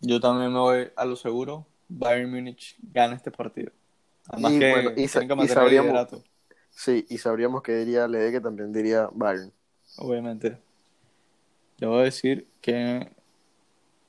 Yo 0.00 0.18
también 0.18 0.50
me 0.50 0.60
voy 0.60 0.90
a 0.96 1.04
lo 1.04 1.14
seguro. 1.14 1.66
Bayern 1.90 2.30
Múnich 2.30 2.74
gana 2.90 3.16
este 3.16 3.30
partido. 3.30 3.70
Además 4.28 4.52
Y 4.52 4.58
que 4.58 4.70
bueno, 4.70 4.90
y 4.96 5.08
sa- 5.08 5.20
que 5.20 5.44
y 5.44 5.48
sabríamos-. 5.48 6.22
Sí, 6.70 7.06
y 7.08 7.18
sabríamos 7.18 7.62
que 7.62 7.72
diría 7.76 8.08
Lede 8.08 8.32
que 8.32 8.40
también 8.40 8.72
diría 8.72 9.08
Bayern. 9.12 9.52
obviamente. 9.98 10.58
Le 11.78 11.86
voy 11.86 12.00
a 12.00 12.04
decir 12.04 12.46
que 12.60 13.10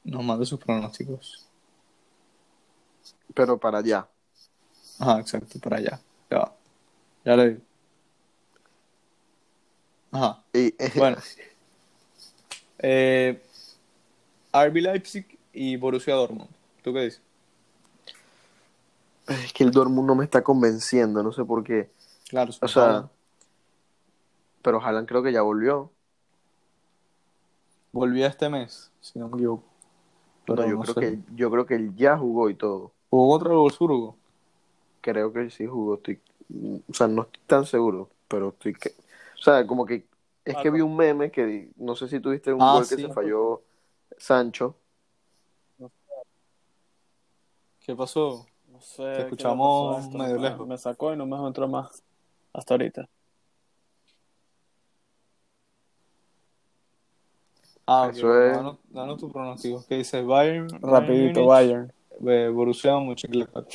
nos 0.03 0.23
mande 0.23 0.45
sus 0.45 0.59
pronósticos. 0.59 1.47
Pero 3.33 3.57
para 3.57 3.79
allá. 3.79 4.07
Ajá, 4.99 5.19
exacto, 5.19 5.59
para 5.59 5.77
allá. 5.77 5.99
Ya. 6.29 6.51
Ya 7.25 7.35
le 7.35 7.49
digo. 7.49 7.61
Ajá. 10.11 10.43
Y, 10.53 10.73
Bueno. 10.97 11.17
Eh, 12.79 13.41
RB 14.51 14.81
Leipzig 14.81 15.37
y 15.53 15.75
Borussia 15.77 16.13
Dortmund. 16.15 16.49
¿Tú 16.83 16.93
qué 16.93 17.01
dices? 17.01 17.21
Es 19.27 19.53
que 19.53 19.63
el 19.63 19.71
Dortmund 19.71 20.07
no 20.07 20.15
me 20.15 20.23
está 20.25 20.43
convenciendo, 20.43 21.23
no 21.23 21.31
sé 21.31 21.43
por 21.45 21.63
qué. 21.63 21.89
Claro, 22.29 22.51
O 22.61 22.67
sea, 22.67 23.09
pero 24.61 24.81
Haaland 24.81 25.07
creo 25.07 25.21
que 25.23 25.31
ya 25.31 25.41
volvió. 25.41 25.91
volví 27.91 28.23
este 28.23 28.49
mes, 28.49 28.91
si 29.01 29.19
no 29.19 29.27
me 29.29 29.37
equivoco. 29.37 29.63
Pero 30.45 30.57
Pero 30.57 30.69
yo 30.69 30.75
no 30.77 30.81
creo 30.83 30.93
sé. 30.95 30.99
que 31.01 31.35
yo 31.35 31.51
creo 31.51 31.65
que 31.65 31.75
él 31.75 31.95
ya 31.95 32.17
jugó 32.17 32.49
y 32.49 32.55
todo. 32.55 32.91
¿Jugó 33.09 33.37
el 33.37 33.55
Wolfsburgo? 33.57 34.17
Creo 35.01 35.31
que 35.31 35.49
sí 35.49 35.65
jugó, 35.67 35.95
estoy, 35.95 36.19
o 36.89 36.93
sea, 36.93 37.07
no 37.07 37.23
estoy 37.23 37.41
tan 37.45 37.65
seguro, 37.65 38.09
pero 38.27 38.49
estoy 38.49 38.73
que, 38.73 38.89
o 38.89 39.41
sea, 39.41 39.67
como 39.67 39.85
que 39.85 39.95
es 40.45 40.55
que 40.55 40.61
Claro. 40.61 40.71
vi 40.73 40.81
un 40.81 40.95
meme 40.95 41.29
que 41.31 41.69
no 41.77 41.95
sé 41.95 42.07
si 42.07 42.19
tuviste 42.19 42.51
un 42.53 42.61
Ah, 42.61 42.73
gol 42.75 42.87
que 42.87 42.95
se 42.95 43.09
falló 43.09 43.61
Sancho. 44.17 44.75
¿Qué 47.81 47.95
pasó? 47.95 48.45
Sé. 48.83 49.01
Te 49.15 49.21
escuchamos 49.23 50.03
esto, 50.05 50.17
medio 50.17 50.35
me- 50.35 50.49
lejos. 50.49 50.67
Me 50.67 50.77
sacó 50.77 51.13
y 51.13 51.17
no 51.17 51.25
me 51.25 51.37
entró 51.47 51.67
más 51.67 52.03
hasta 52.51 52.73
ahorita. 52.73 53.07
Ah, 57.85 58.07
ok, 58.07 58.13
Eso 58.13 58.41
es- 58.43 58.55
danos, 58.55 58.77
danos 58.89 59.19
tu 59.19 59.31
pronóstico. 59.31 59.83
¿Qué 59.87 59.95
dices? 59.95 60.25
Bayern, 60.25 60.67
Rapidito, 60.81 61.45
Bayern. 61.45 61.91
eh, 62.27 62.49
Borussia 62.53 62.97
Mönchengladbach. 62.99 63.73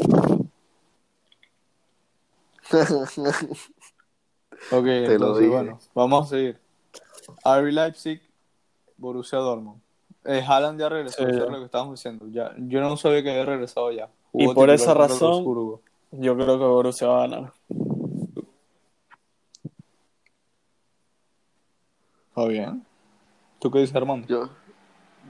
Ok, 4.71 4.85
lo 4.85 4.91
entonces, 5.13 5.41
dije. 5.45 5.51
bueno, 5.55 5.79
vamos 5.95 6.27
a 6.27 6.29
seguir. 6.31 6.61
RB 7.45 7.73
Leipzig, 7.73 8.21
Borussia 8.99 9.39
Dortmund. 9.39 9.81
Eh, 10.25 10.45
Haaland 10.47 10.79
ya 10.79 10.91
regresó, 10.91 11.17
Sí, 11.25 11.31
eso 11.31 11.39
ya. 11.39 11.45
es 11.47 11.51
lo 11.51 11.59
que 11.59 11.65
estábamos 11.65 11.95
diciendo. 11.99 12.27
Ya, 12.31 12.55
yo 12.59 12.81
no 12.83 12.95
sabía 12.99 13.23
que 13.23 13.31
había 13.31 13.47
regresado 13.47 13.91
ya. 13.93 14.11
Y 14.33 14.53
por 14.55 14.71
esa 14.71 14.95
razón-. 14.95 15.81
Yo 16.11 16.35
creo 16.37 16.59
que 16.59 16.65
Borussia 16.65 17.09
va 17.09 17.25
a 17.25 17.29
ganar. 17.29 17.53
Está 22.29 22.47
bien. 22.47 22.87
¿Tú 23.59 23.71
qué 23.71 23.81
dices, 23.81 23.97
Armando? 23.97 24.27
Yo, 24.27 24.49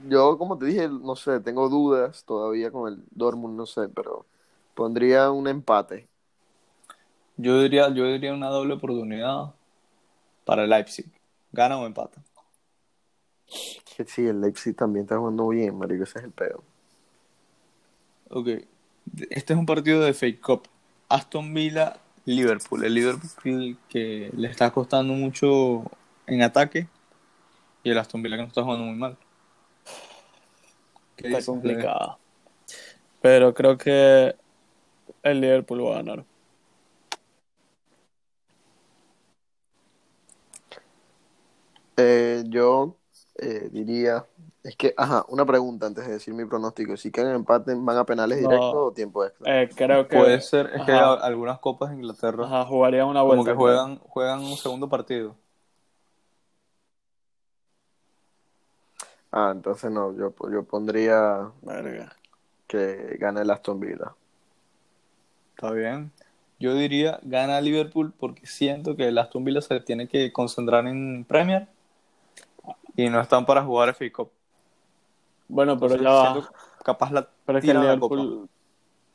yo, 0.07 0.37
como 0.37 0.57
te 0.57 0.67
dije, 0.67 0.87
no 0.87 1.15
sé, 1.15 1.39
tengo 1.39 1.67
dudas 1.67 2.23
todavía 2.23 2.71
con 2.71 2.93
el 2.93 3.03
Dortmund, 3.11 3.57
no 3.57 3.65
sé, 3.65 3.89
pero 3.89 4.25
pondría 4.75 5.31
un 5.31 5.47
empate. 5.47 6.07
Yo 7.35 7.61
diría, 7.61 7.89
yo 7.89 8.05
diría 8.05 8.33
una 8.33 8.49
doble 8.49 8.75
oportunidad 8.75 9.53
para 10.45 10.63
el 10.63 10.69
Leipzig. 10.69 11.11
Gana 11.51 11.79
o 11.79 11.85
empata. 11.85 12.21
que 13.97 14.05
sí, 14.05 14.25
el 14.25 14.39
Leipzig 14.39 14.75
también 14.75 15.05
está 15.05 15.17
jugando 15.17 15.47
bien, 15.47 15.77
marico, 15.77 16.03
ese 16.03 16.19
es 16.19 16.25
el 16.25 16.31
peor. 16.31 16.63
Ok. 18.29 18.49
Este 19.29 19.53
es 19.53 19.59
un 19.59 19.65
partido 19.65 20.01
de 20.01 20.13
Fake 20.13 20.41
Cup. 20.41 20.67
Aston 21.07 21.53
Villa, 21.53 21.97
Liverpool. 22.25 22.85
El 22.85 22.93
Liverpool 22.93 23.77
que 23.89 24.29
le 24.35 24.47
está 24.47 24.71
costando 24.71 25.13
mucho 25.13 25.83
en 26.27 26.43
ataque 26.43 26.87
y 27.83 27.91
el 27.91 27.97
Aston 27.97 28.21
Villa 28.21 28.37
que 28.37 28.43
no 28.43 28.47
está 28.47 28.63
jugando 28.63 28.85
muy 28.85 28.95
mal. 28.95 29.17
¿Qué 31.15 31.27
Está 31.27 31.43
complicado. 31.45 32.17
Pero 33.21 33.53
creo 33.53 33.77
que 33.77 34.35
el 35.23 35.41
Liverpool 35.41 35.85
va 35.85 35.91
a 35.91 35.95
ganar. 36.03 36.25
Eh, 41.97 42.43
yo 42.47 42.95
eh, 43.35 43.69
diría, 43.71 44.25
es 44.63 44.75
que, 44.75 44.93
ajá, 44.97 45.25
una 45.29 45.45
pregunta 45.45 45.85
antes 45.87 46.05
de 46.05 46.13
decir 46.13 46.33
mi 46.33 46.45
pronóstico. 46.45 46.97
Si 46.97 47.11
quedan 47.11 47.35
empate, 47.35 47.73
¿van 47.75 47.97
a 47.97 48.03
penales 48.05 48.41
No. 48.41 48.49
directos 48.49 48.73
o 48.73 48.91
tiempo 48.91 49.25
extra? 49.25 49.61
Eh, 49.63 49.69
creo 49.75 50.07
que 50.07 50.17
Puede 50.17 50.41
ser, 50.41 50.67
es 50.73 50.83
que 50.85 50.91
Ajá. 50.91 51.13
algunas 51.13 51.59
copas 51.59 51.89
de 51.91 51.95
Inglaterra 51.95 52.45
ajá, 52.45 52.65
jugaría 52.65 53.05
una 53.05 53.21
como 53.21 53.35
vuelta. 53.35 53.51
que 53.51 53.57
juegan, 53.57 53.99
juegan 53.99 54.39
un 54.41 54.57
segundo 54.57 54.89
partido. 54.89 55.35
Ah, 59.31 59.51
entonces 59.53 59.91
no, 59.91 60.15
yo, 60.15 60.33
yo 60.51 60.63
pondría. 60.63 61.51
Verga. 61.61 62.15
que 62.67 63.17
gane 63.19 63.41
el 63.41 63.51
Aston 63.51 63.79
Villa. 63.79 64.13
Está 65.55 65.71
bien. 65.71 66.11
Yo 66.59 66.73
diría 66.73 67.19
gana 67.23 67.61
Liverpool 67.61 68.13
porque 68.19 68.45
siento 68.45 68.95
que 68.95 69.07
el 69.07 69.17
Aston 69.17 69.43
Villa 69.45 69.61
se 69.61 69.79
tiene 69.79 70.07
que 70.07 70.31
concentrar 70.33 70.85
en 70.87 71.23
Premier 71.25 71.67
y 72.95 73.09
no 73.09 73.21
están 73.21 73.45
para 73.45 73.63
jugar 73.63 73.89
FA 73.89 74.05
Cup. 74.11 74.31
Bueno, 75.49 75.77
pero 75.77 75.97
ya 75.97 76.09
va. 76.11 76.49
capaz 76.83 77.11
la 77.11 77.27
Pero 77.45 77.57
es 77.57 77.65
que 77.65 77.71
el 77.71 77.77
la 77.77 77.81
tira 77.81 77.99
copa. 77.99 78.15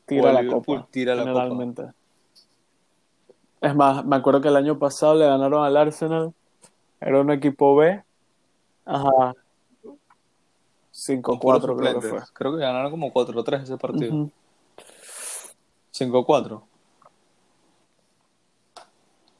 tira 0.05 0.33
la 0.33 0.47
copa. 1.23 1.41
generalmente. 1.41 1.85
Es 3.61 3.73
más, 3.73 4.05
me 4.05 4.17
acuerdo 4.17 4.41
que 4.41 4.49
el 4.49 4.57
año 4.57 4.77
pasado 4.77 5.15
le 5.15 5.25
ganaron 5.25 5.63
al 5.63 5.75
Arsenal. 5.77 6.33
Era 6.99 7.21
un 7.21 7.31
equipo 7.31 7.75
B. 7.75 8.03
Ajá. 8.85 9.33
con 11.21 11.39
puros 11.39 11.63
5-4 11.63 11.77
creo 11.77 11.99
que 11.99 12.07
fue. 12.07 12.19
Creo 12.33 12.51
que 12.53 12.59
ganaron 12.59 12.91
como 12.91 13.11
4-3 13.11 13.63
ese 13.63 13.77
partido. 13.77 14.13
Ujú. 14.13 14.31
5-4. 15.91 16.61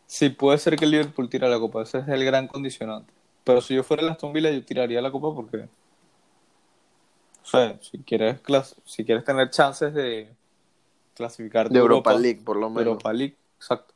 Sí, 0.07 0.29
puede 0.29 0.57
ser 0.57 0.77
que 0.77 0.85
el 0.85 0.91
Liverpool 0.91 1.29
tire 1.29 1.49
la 1.49 1.59
copa. 1.59 1.83
Ese 1.83 1.99
es 1.99 2.07
el 2.07 2.23
gran 2.23 2.47
condicionante. 2.47 3.11
Pero 3.43 3.59
si 3.59 3.75
yo 3.75 3.83
fuera 3.83 4.01
el 4.01 4.09
Aston 4.09 4.31
Villa, 4.31 4.49
yo 4.49 4.63
tiraría 4.63 5.01
la 5.01 5.11
copa 5.11 5.35
porque. 5.35 5.67
O 7.45 7.47
sea, 7.47 7.77
si 7.79 7.99
quieres, 7.99 8.41
clas- 8.41 8.75
si 8.85 9.05
quieres 9.05 9.23
tener 9.23 9.51
chances 9.51 9.93
de 9.93 10.33
clasificar 11.13 11.69
De 11.69 11.77
Europa 11.77 12.13
League, 12.15 12.41
por 12.43 12.57
lo 12.57 12.71
menos. 12.71 12.87
Europa 12.87 13.13
League, 13.13 13.37
exacto. 13.57 13.93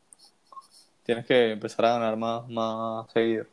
Tienes 1.04 1.26
que 1.26 1.54
empezar 1.54 1.86
a 1.86 1.94
ganar 1.94 2.16
más, 2.16 2.48
más 2.48 3.12
seguido. 3.12 3.46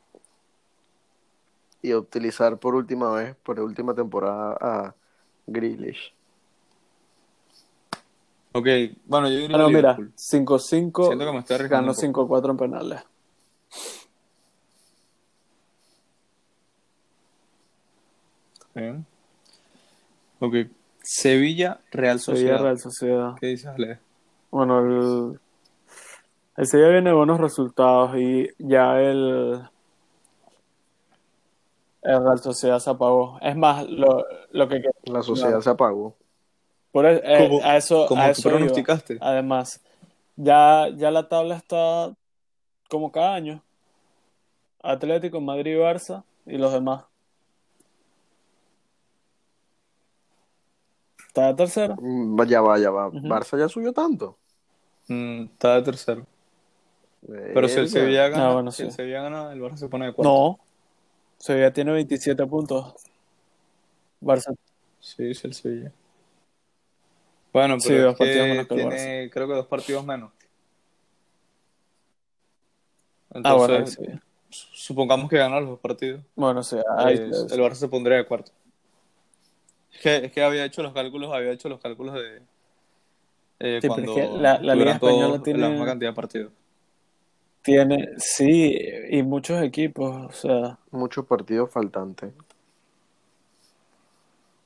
Y 1.81 1.95
utilizar 1.95 2.59
por 2.59 2.75
última 2.75 3.11
vez, 3.13 3.35
por 3.37 3.59
última 3.59 3.95
temporada, 3.95 4.59
a 4.61 4.95
Grealish. 5.47 6.13
Ok, 8.53 8.67
bueno, 9.07 9.29
yo 9.29 9.35
diría 9.37 9.49
Bueno, 9.57 9.69
mira, 9.69 9.81
Liverpool. 9.93 10.13
5-5 10.15 11.07
Siento 11.07 11.25
que 11.25 11.33
me 11.33 11.39
estoy 11.39 11.55
arriesgando 11.55 11.93
ganó 11.95 12.09
un 12.09 12.13
poco. 12.13 12.27
5-4 12.37 12.51
en 12.51 12.57
penales. 12.59 13.03
Bien. 18.75 19.07
Ok. 20.41 20.55
Sevilla, 21.03 21.81
Real 21.93 22.19
Sevilla, 22.21 22.41
Sociedad. 22.59 22.63
Real 22.63 22.79
Sociedad. 22.79 23.35
¿Qué 23.41 23.47
dices, 23.47 23.67
Ale? 23.67 23.99
Bueno, 24.51 24.79
el, 24.81 25.41
el 26.57 26.67
Sevilla 26.67 26.89
viene 26.91 27.13
buenos 27.13 27.39
resultados 27.41 28.17
y 28.17 28.49
ya 28.59 29.01
el, 29.01 29.63
el 32.03 32.23
Real 32.23 32.39
Sociedad 32.39 32.79
se 32.79 32.91
apagó. 32.91 33.39
Es 33.41 33.57
más, 33.57 33.87
lo, 33.89 34.25
lo 34.51 34.69
que 34.69 34.83
La 35.05 35.23
sociedad 35.23 35.53
No. 35.57 35.63
se 35.63 35.71
apagó. 35.71 36.17
por 36.93 37.07
e- 37.07 37.21
eh, 37.25 37.61
a 37.63 37.77
eso, 37.77 38.07
Como 38.07 38.23
a 38.23 38.27
tú 38.27 38.31
eso 38.33 38.49
iba. 38.49 38.59
pronosticaste. 38.59 39.19
Además, 39.21 39.81
ya, 40.37 40.89
ya 40.97 41.11
la 41.11 41.29
tabla 41.29 41.57
está 41.57 42.15
como 42.89 43.11
cada 43.13 43.35
año. 43.35 43.63
Atlético, 44.83 45.41
Madrid, 45.41 45.77
Barça 45.77 46.23
y 46.47 46.59
los 46.59 46.73
demás. 46.73 47.05
Está 51.37 51.49
de 51.49 51.55
tercero. 51.55 51.97
Mm, 52.01 52.43
Ya 52.49 52.63
va, 52.63 52.79
ya 52.79 52.91
va. 52.91 53.09
Ujú. 53.09 53.19
Barça 53.29 53.59
ya 53.59 53.69
subió 53.69 53.93
tanto. 53.93 54.39
Mm, 55.09 55.43
está 55.53 55.75
de 55.77 55.83
tercero. 55.83 56.27
Pero 57.27 57.69
si 57.69 57.79
el. 57.79 57.91
Sevilla 57.91 58.29
gana, 58.29 58.49
Ah, 58.49 58.53
bueno, 58.55 58.71
si 58.71 58.79
sí. 58.79 58.83
el 58.85 58.93
Sevilla 58.93 59.21
gana, 59.23 59.53
el 59.53 59.61
Barça 59.61 59.77
se 59.77 59.89
pone 59.89 60.07
de 60.07 60.13
cuarto. 60.15 60.33
No. 60.33 60.59
Sevilla 61.37 61.71
tiene 61.75 61.93
27 61.93 62.47
puntos. 62.47 62.95
Barça. 64.23 64.57
Sí, 64.99 65.35
sí, 65.35 65.47
el 65.47 65.53
Sevilla. 65.53 65.93
Bueno, 67.53 67.79
Sí, 67.81 67.89
pero 67.91 68.03
dos 68.05 68.13
es 68.13 68.19
que 68.19 68.25
partidos 68.25 68.49
menos 68.49 68.67
que 68.69 68.75
el 68.75 68.81
tiene, 68.89 69.31
creo 69.31 69.47
que 69.49 69.55
dos 69.55 69.67
partidos 69.67 70.05
menos. 70.07 70.33
Ah, 73.45 73.55
bueno, 73.55 73.75
Entonces, 73.77 73.99
sí. 74.03 74.21
supongamos 74.73 75.29
que 75.29 75.37
gana 75.37 75.61
los 75.61 75.69
dos 75.71 75.81
partidos. 75.81 76.23
Bueno, 76.35 76.63
sí. 76.63 76.77
ahí 76.97 77.19
pues, 77.19 77.41
está. 77.43 77.55
el 77.55 77.61
Barça 77.61 77.75
se 77.75 77.89
pondría 77.89 78.17
de 78.17 78.27
cuarto. 78.27 78.53
Es 79.97 80.03
que, 80.03 80.17
es 80.27 80.33
que 80.33 80.43
había 80.43 80.65
hecho 80.65 80.83
los 80.83 80.93
cálculos, 80.93 81.33
había 81.35 81.53
hecho 81.53 81.69
los 81.69 81.81
cálculos 81.81 82.15
de 82.15 82.43
eh, 83.59 83.79
Sí, 83.81 83.89
cuando 83.89 84.15
es 84.15 84.29
que 84.29 84.39
la- 84.39 84.61
la 84.61 84.75
Liga 84.75 84.93
Española 84.93 85.43
tiene- 85.43 85.61
la 85.61 85.71
misma 85.71 85.87
cantidad 85.87 86.11
de 86.11 86.15
partidos. 86.15 86.53
Tiene, 87.63 88.11
sí, 88.19 88.79
y 89.11 89.23
muchos 89.23 89.63
equipos, 89.63 90.27
o 90.27 90.33
sea, 90.33 90.79
Muchos 90.91 91.25
partidos 91.27 91.71
faltantes. 91.71 92.33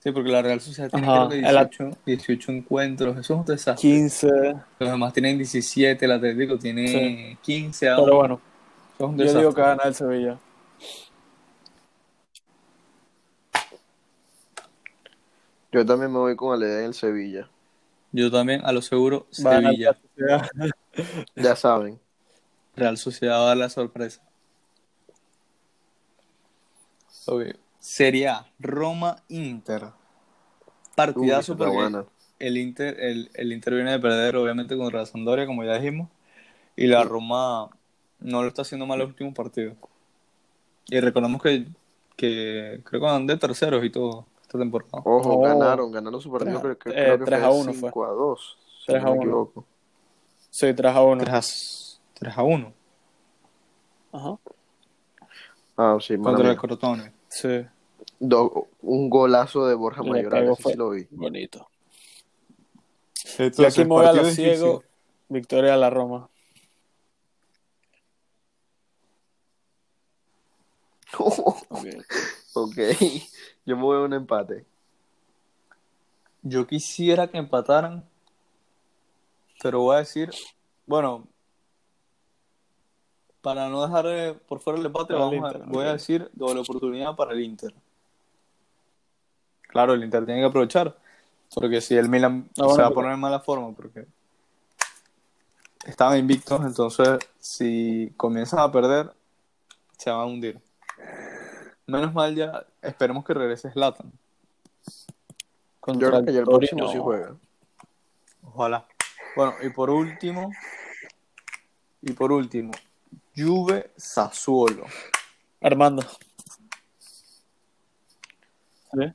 Sí, 0.00 0.10
porque 0.12 0.30
la 0.30 0.42
Real 0.42 0.60
Sociedad 0.60 0.90
tiene 0.90 1.06
Ajá, 1.06 1.28
creo 1.28 1.40
que 1.42 1.48
el 1.48 1.56
at- 1.58 1.68
18, 1.70 1.98
18 2.06 2.52
encuentros, 2.52 3.16
eso 3.18 3.34
es 3.34 3.40
un 3.40 3.44
desastre. 3.46 3.88
15, 3.88 4.28
Los 4.78 4.90
demás 4.90 5.12
tienen 5.12 5.36
17, 5.36 6.04
el 6.06 6.12
Atlético 6.12 6.58
tiene 6.58 7.38
15 7.42 7.88
aún. 7.88 8.04
pero 8.06 8.16
bueno, 8.16 8.40
Eso 8.94 9.04
es 9.04 9.10
un 9.10 9.16
yo 9.18 9.24
digo 9.24 9.34
desastre. 9.38 9.54
que 9.62 9.68
gana 9.68 9.82
el 9.84 9.94
Sevilla. 9.94 10.38
Yo 15.72 15.84
también 15.86 16.12
me 16.12 16.18
voy 16.18 16.36
con 16.36 16.52
Alede 16.54 16.80
en 16.80 16.86
el 16.86 16.94
Sevilla. 16.94 17.50
Yo 18.12 18.30
también, 18.30 18.60
a 18.64 18.72
lo 18.72 18.82
seguro, 18.82 19.26
Sevilla. 19.30 19.98
Ya 21.36 21.56
saben. 21.56 22.00
Real 22.76 22.98
Sociedad 22.98 23.38
va 23.38 23.44
a 23.44 23.46
dar 23.48 23.56
la 23.58 23.70
sorpresa. 23.70 24.22
Ok. 27.26 27.56
Serie 27.78 28.28
A, 28.28 28.52
Roma-Inter. 28.58 29.94
Uy, 31.14 31.32
Partidazo 31.34 31.56
porque 31.56 31.70
buena. 31.70 32.06
el 32.38 32.56
Inter, 32.58 32.96
el, 33.00 33.30
el 33.34 33.52
Inter 33.52 33.74
viene 33.74 33.92
de 33.92 34.00
perder, 34.00 34.36
obviamente, 34.36 34.76
contra 34.76 35.00
la 35.00 35.06
Sampdoria, 35.06 35.46
como 35.46 35.64
ya 35.64 35.78
dijimos. 35.78 36.10
Y 36.76 36.86
la 36.88 37.04
Roma 37.04 37.70
no 38.20 38.42
lo 38.42 38.48
está 38.48 38.62
haciendo 38.62 38.86
mal 38.86 38.98
los 39.00 39.08
últimos 39.08 39.34
partidos. 39.34 39.76
Y 40.88 41.00
recordemos 41.00 41.42
que, 41.42 41.66
que 42.16 42.80
creo 42.84 43.00
que 43.00 43.06
van 43.06 43.26
de 43.26 43.36
terceros 43.38 43.84
y 43.84 43.90
todo 43.90 44.26
esta 44.50 44.58
temporada. 44.58 44.98
Ojo, 45.04 45.34
Oh. 45.34 45.40
ganaron, 45.42 45.92
ganaron 45.92 46.20
su 46.20 46.28
partido, 46.32 46.60
Tres- 46.60 46.76
creo, 46.80 46.94
eh, 46.94 47.04
creo 47.04 47.18
que 47.20 47.24
tres 47.24 47.38
fue 47.38 47.48
a 47.48 47.50
uno 47.52 47.72
fue. 47.72 47.74
5 47.88 48.04
a 48.04 48.08
2, 48.08 48.58
si 48.80 48.86
3 48.86 49.02
no 49.02 49.08
a 49.08 49.12
me 49.12 49.18
1. 49.18 49.22
equivoco. 49.22 49.64
Sí, 50.50 50.74
3 50.74 50.92
a 50.96 51.02
1. 51.02 51.24
3 51.24 51.34
a, 51.34 52.18
3 52.18 52.36
a 52.38 52.42
1 52.42 52.72
Ajá. 54.12 54.38
Ah, 55.76 55.98
sí, 56.00 56.18
contra 56.18 56.50
el 56.50 56.56
Crotone. 56.56 57.12
Sí, 57.28 57.64
Do- 58.18 58.66
un 58.82 59.08
golazo 59.08 59.66
de 59.68 59.74
Borja 59.76 60.02
Le 60.02 60.10
Mayoral, 60.10 60.56
sí 60.56 60.74
lo 60.74 60.90
vi. 60.90 61.06
bonito. 61.12 61.68
Y 63.38 63.42
Entonces, 63.44 63.66
aquí 63.78 63.82
me 63.82 63.88
voy 63.90 64.02
a 64.02 64.06
partido 64.06 64.22
lo 64.24 64.28
difícil. 64.30 64.54
ciego, 64.56 64.82
victoria 65.28 65.74
a 65.74 65.76
la 65.76 65.90
Roma. 65.90 66.28
Ok. 71.18 71.86
Ok, 72.54 72.76
yo 73.66 73.76
me 73.76 73.82
voy 73.82 73.96
a 73.98 74.00
un 74.00 74.12
empate. 74.14 74.64
Yo 76.42 76.66
quisiera 76.66 77.26
que 77.28 77.38
empataran, 77.38 78.04
pero 79.62 79.80
voy 79.80 79.96
a 79.96 79.98
decir, 79.98 80.30
bueno, 80.86 81.28
para 83.42 83.68
no 83.68 83.82
dejar 83.82 84.06
eh, 84.06 84.34
por 84.48 84.60
fuera 84.60 84.78
el 84.78 84.86
empate, 84.86 85.12
el 85.14 85.18
vamos 85.18 85.54
a- 85.54 85.58
voy 85.66 85.86
a 85.86 85.92
decir 85.92 86.30
doble 86.32 86.60
oportunidad 86.60 87.14
para 87.16 87.32
el 87.32 87.40
Inter. 87.40 87.74
Claro, 89.68 89.94
el 89.94 90.02
Inter 90.02 90.24
tiene 90.26 90.40
que 90.40 90.46
aprovechar, 90.46 90.96
porque 91.54 91.80
si 91.80 91.94
el 91.96 92.08
Milan 92.08 92.48
Ah, 92.58 92.64
bueno, 92.64 92.74
se 92.74 92.82
va 92.82 92.88
a 92.88 92.92
poner 92.94 93.12
en 93.12 93.20
mala 93.20 93.40
forma, 93.40 93.72
porque 93.72 94.06
estaban 95.84 96.18
invictos, 96.18 96.60
entonces 96.64 97.18
si 97.38 98.12
comienzan 98.16 98.60
a 98.60 98.72
perder, 98.72 99.12
se 99.96 100.10
van 100.10 100.20
a 100.20 100.24
hundir. 100.24 100.60
Menos 101.90 102.14
mal 102.14 102.34
ya, 102.34 102.64
esperemos 102.82 103.24
que 103.24 103.34
regrese 103.34 103.70
Zlatan. 103.70 104.12
Yo 105.86 106.08
creo 106.08 106.24
que 106.24 106.32
ya 106.32 106.40
el 106.40 106.44
próximo 106.44 106.90
sí 106.90 106.98
juega. 106.98 107.34
Ojalá. 108.42 108.86
Bueno, 109.34 109.54
y 109.62 109.70
por 109.70 109.90
último, 109.90 110.52
y 112.02 112.12
por 112.12 112.30
último, 112.30 112.72
Juve 113.36 113.90
Sassuolo. 113.96 114.84
Armando. 115.60 116.02
¿Sí? 118.92 119.12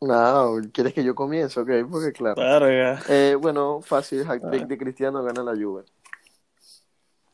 No, 0.00 0.56
¿quieres 0.72 0.94
que 0.94 1.04
yo 1.04 1.14
comience? 1.14 1.58
Ok, 1.60 1.70
porque 1.90 2.12
claro. 2.12 2.40
Eh, 3.08 3.36
bueno, 3.38 3.80
fácil, 3.82 4.24
hack 4.24 4.50
trick 4.50 4.66
de 4.66 4.78
Cristiano 4.78 5.22
gana 5.22 5.42
la 5.42 5.52
Juve. 5.52 5.84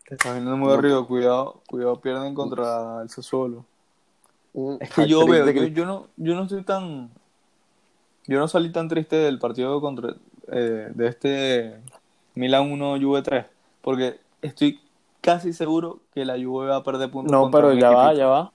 Te 0.07 0.15
estás 0.15 0.35
viendo 0.35 0.57
muy 0.57 0.73
arriba, 0.73 1.07
cuidado, 1.07 1.63
cuidado, 1.69 2.01
pierden 2.01 2.35
contra 2.35 3.03
el 3.03 3.09
Sassuolo. 3.09 3.65
Un 4.55 4.79
Es 4.81 4.91
que 4.91 5.09
yo 5.09 5.27
veo, 5.27 5.47
de 5.47 5.73
yo, 5.73 5.87
no, 5.87 6.09
yo 6.17 6.35
no 6.35 6.43
estoy 6.43 6.63
tan, 6.63 7.11
yo 8.27 8.39
no 8.39 8.49
salí 8.49 8.71
tan 8.71 8.89
triste 8.89 9.17
del 9.17 9.39
partido 9.39 9.81
contra, 9.81 10.15
eh, 10.51 10.91
de 10.95 11.07
este 11.09 11.81
Milan 12.35 12.71
1 12.71 13.01
Juve 13.01 13.23
3, 13.23 13.47
porque 13.81 14.21
estoy 14.43 14.81
casi 15.23 15.53
seguro 15.53 16.01
que 16.13 16.25
la 16.25 16.35
Juve 16.35 16.67
va 16.67 16.77
a 16.77 16.83
perder 16.83 17.11
puntos 17.11 17.33
No, 17.33 17.51
pero 17.51 17.73
ya 17.73 17.91
va, 17.91 18.13
ya 18.13 18.27
va. 18.27 18.53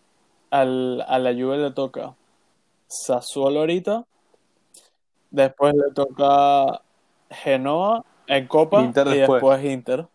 Al, 0.51 1.03
a 1.07 1.17
la 1.19 1.33
Juve 1.33 1.57
le 1.57 1.71
toca 1.71 2.13
Sassuolo 2.87 3.61
ahorita. 3.61 4.05
Después 5.31 5.73
le 5.73 5.91
toca 5.93 6.81
Genoa 7.29 8.05
en 8.27 8.47
Copa 8.47 8.81
Inter 8.81 9.07
y 9.07 9.17
después. 9.17 9.41
después 9.41 9.65
Inter. 9.65 10.07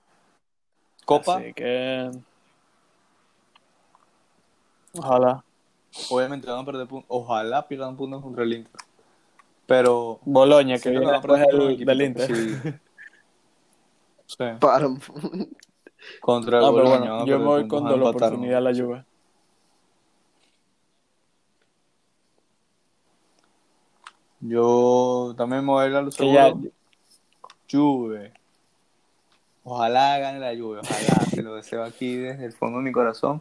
Copa, 1.05 1.37
Así 1.37 1.53
que. 1.53 2.11
Ojalá. 4.97 5.45
Obviamente 6.11 6.47
van 6.51 6.61
a 6.61 6.65
perder 6.65 6.87
puntos, 6.87 7.07
ojalá 7.09 7.67
pierdan 7.69 7.97
puntos 7.97 8.23
contra 8.23 8.45
el 8.45 8.53
Inter, 8.55 8.73
pero 9.67 10.19
Boloña, 10.25 10.79
que 10.79 10.91
viene 10.91 11.11
después 11.11 11.41
del, 11.47 11.85
del 11.85 12.03
Inter. 12.03 12.35
sí. 12.35 12.57
Sí, 14.25 14.45
Para... 14.61 14.89
contra 16.23 16.59
el 16.59 16.65
Ah, 16.65 16.71
bueno, 16.71 17.27
yo 17.27 17.39
me 17.39 17.45
voy 17.45 17.69
con 17.69 17.85
la 17.85 18.09
oportunidad 18.09 18.57
a 18.59 18.61
la 18.63 18.71
Juve. 18.75 19.05
Yo 24.41 25.35
también 25.37 25.65
me 25.65 25.73
voy 25.73 25.85
a 25.85 25.89
ir 25.89 25.95
a 25.97 26.03
lo 26.03 26.11
Que 26.11 26.17
seguro. 26.17 26.35
ya, 26.35 26.55
Juve. 27.71 28.33
Ojalá 29.65 30.19
gane 30.19 30.41
la 30.41 30.51
Juve, 30.61 30.81
ojalá. 30.81 31.27
Te 31.31 31.43
lo 31.43 31.55
deseo 31.55 31.85
aquí 31.85 32.17
desde 32.17 32.47
el 32.47 32.53
fondo 32.53 32.79
de 32.79 32.85
mi 32.85 32.93
corazón. 32.93 33.41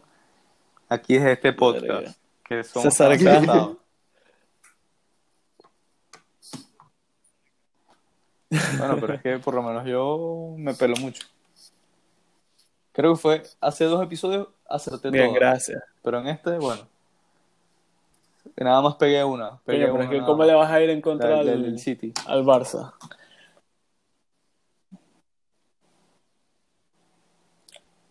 Aquí 0.88 1.14
desde 1.14 1.32
este 1.32 1.52
podcast. 1.52 2.16
Que 2.44 2.64
somos 2.64 2.92
César 2.92 3.16
tan 3.18 3.20
acá. 3.20 3.36
acertados. 3.36 3.76
Bueno, 8.78 8.96
pero 9.00 9.14
es 9.14 9.22
que 9.22 9.38
por 9.38 9.54
lo 9.54 9.62
menos 9.62 9.86
yo 9.86 10.54
me 10.58 10.74
pelo 10.74 10.94
mucho. 10.96 11.26
Creo 12.92 13.14
que 13.14 13.20
fue 13.20 13.42
hace 13.60 13.84
dos 13.84 14.02
episodios 14.02 14.48
acerté 14.68 15.10
bien, 15.10 15.26
todo. 15.28 15.34
gracias. 15.34 15.82
Pero 16.02 16.18
en 16.20 16.28
este, 16.28 16.58
bueno. 16.58 16.86
Nada 18.56 18.82
más 18.82 18.96
pegué 18.96 19.24
una. 19.24 19.58
Pegué 19.64 19.88
Coño, 19.88 19.92
pero 19.92 20.04
es 20.04 20.10
que 20.10 20.20
¿cómo 20.26 20.38
más. 20.38 20.46
le 20.48 20.54
vas 20.54 20.70
a 20.70 20.82
ir 20.82 20.90
en 20.90 20.98
La 20.98 21.02
contra 21.02 21.44
del 21.44 21.78
City. 21.78 22.12
al 22.26 22.44
Barça? 22.44 22.92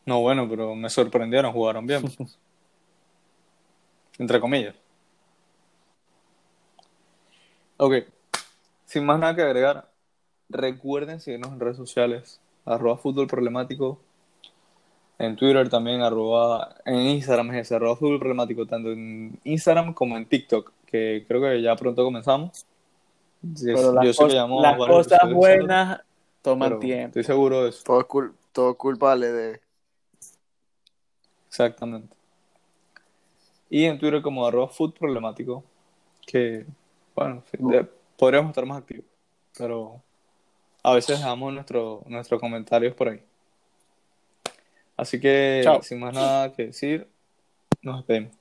No, 0.06 0.22
bueno, 0.22 0.48
pero 0.50 0.76
me 0.76 0.90
sorprendieron, 0.90 1.54
jugaron 1.54 1.86
bien. 1.86 2.04
Entre 4.22 4.40
comillas. 4.40 4.76
Ok, 7.78 7.94
sin 8.86 9.04
más 9.04 9.18
nada 9.18 9.36
que 9.36 9.42
agregar, 9.42 9.90
recuerden 10.48 11.20
seguirnos 11.20 11.52
en 11.52 11.60
redes 11.60 11.78
sociales, 11.78 12.40
arroba 12.64 12.98
fútbol 12.98 13.26
problemático, 13.26 14.00
en 15.18 15.36
Twitter 15.36 15.68
también, 15.70 16.02
arroba, 16.02 16.76
en 16.86 17.00
Instagram 17.00 17.50
es 17.56 17.62
ese, 17.66 17.76
arroba 17.78 17.96
fútbol 17.96 18.20
problemático, 18.20 18.68
tanto 18.68 18.92
en 18.92 19.40
Instagram 19.44 19.96
como 19.96 20.16
en 20.18 20.28
TikTok, 20.28 20.72
que 20.86 21.26
creo 21.28 21.42
que 21.42 21.60
ya 21.60 21.76
pronto 21.76 22.04
comenzamos. 22.04 22.68
Pero 23.64 23.92
las, 23.92 24.06
yo 24.06 24.14
sé 24.14 24.28
que 24.28 24.36
las 24.36 24.78
cosas 24.78 25.20
buenas 25.34 26.02
toman 26.44 26.80
tiempo. 26.80 27.08
Estoy 27.08 27.24
seguro 27.24 27.64
de 27.64 27.70
eso. 27.70 27.84
todo, 27.84 28.02
es 28.02 28.06
cul- 28.06 28.36
todo 28.52 28.76
culpable 28.76 29.32
de... 29.32 29.62
Exactamente. 31.48 32.21
Y 33.74 33.86
en 33.86 33.98
Twitter 33.98 34.22
como 34.22 34.46
arroba 34.46 34.68
food 34.68 34.94
problemático, 34.94 35.64
que, 36.28 36.66
bueno, 37.16 37.42
sí, 37.50 37.58
de- 37.60 37.88
podríamos 38.18 38.50
estar 38.52 38.66
más 38.66 38.80
activos, 38.80 39.06
pero 39.58 40.04
a 40.84 40.94
veces 40.94 41.18
dejamos 41.18 41.54
nuestro, 41.54 42.04
nuestros 42.06 42.40
comentarios 42.42 42.94
por 42.94 43.08
ahí. 43.08 43.24
Así 44.98 45.22
que, 45.22 45.62
Chao. 45.64 45.82
sin 45.82 46.00
más 46.00 46.14
nada 46.14 46.52
que 46.52 46.68
decir, 46.68 47.08
nos 47.82 47.98
despedimos. 48.00 48.36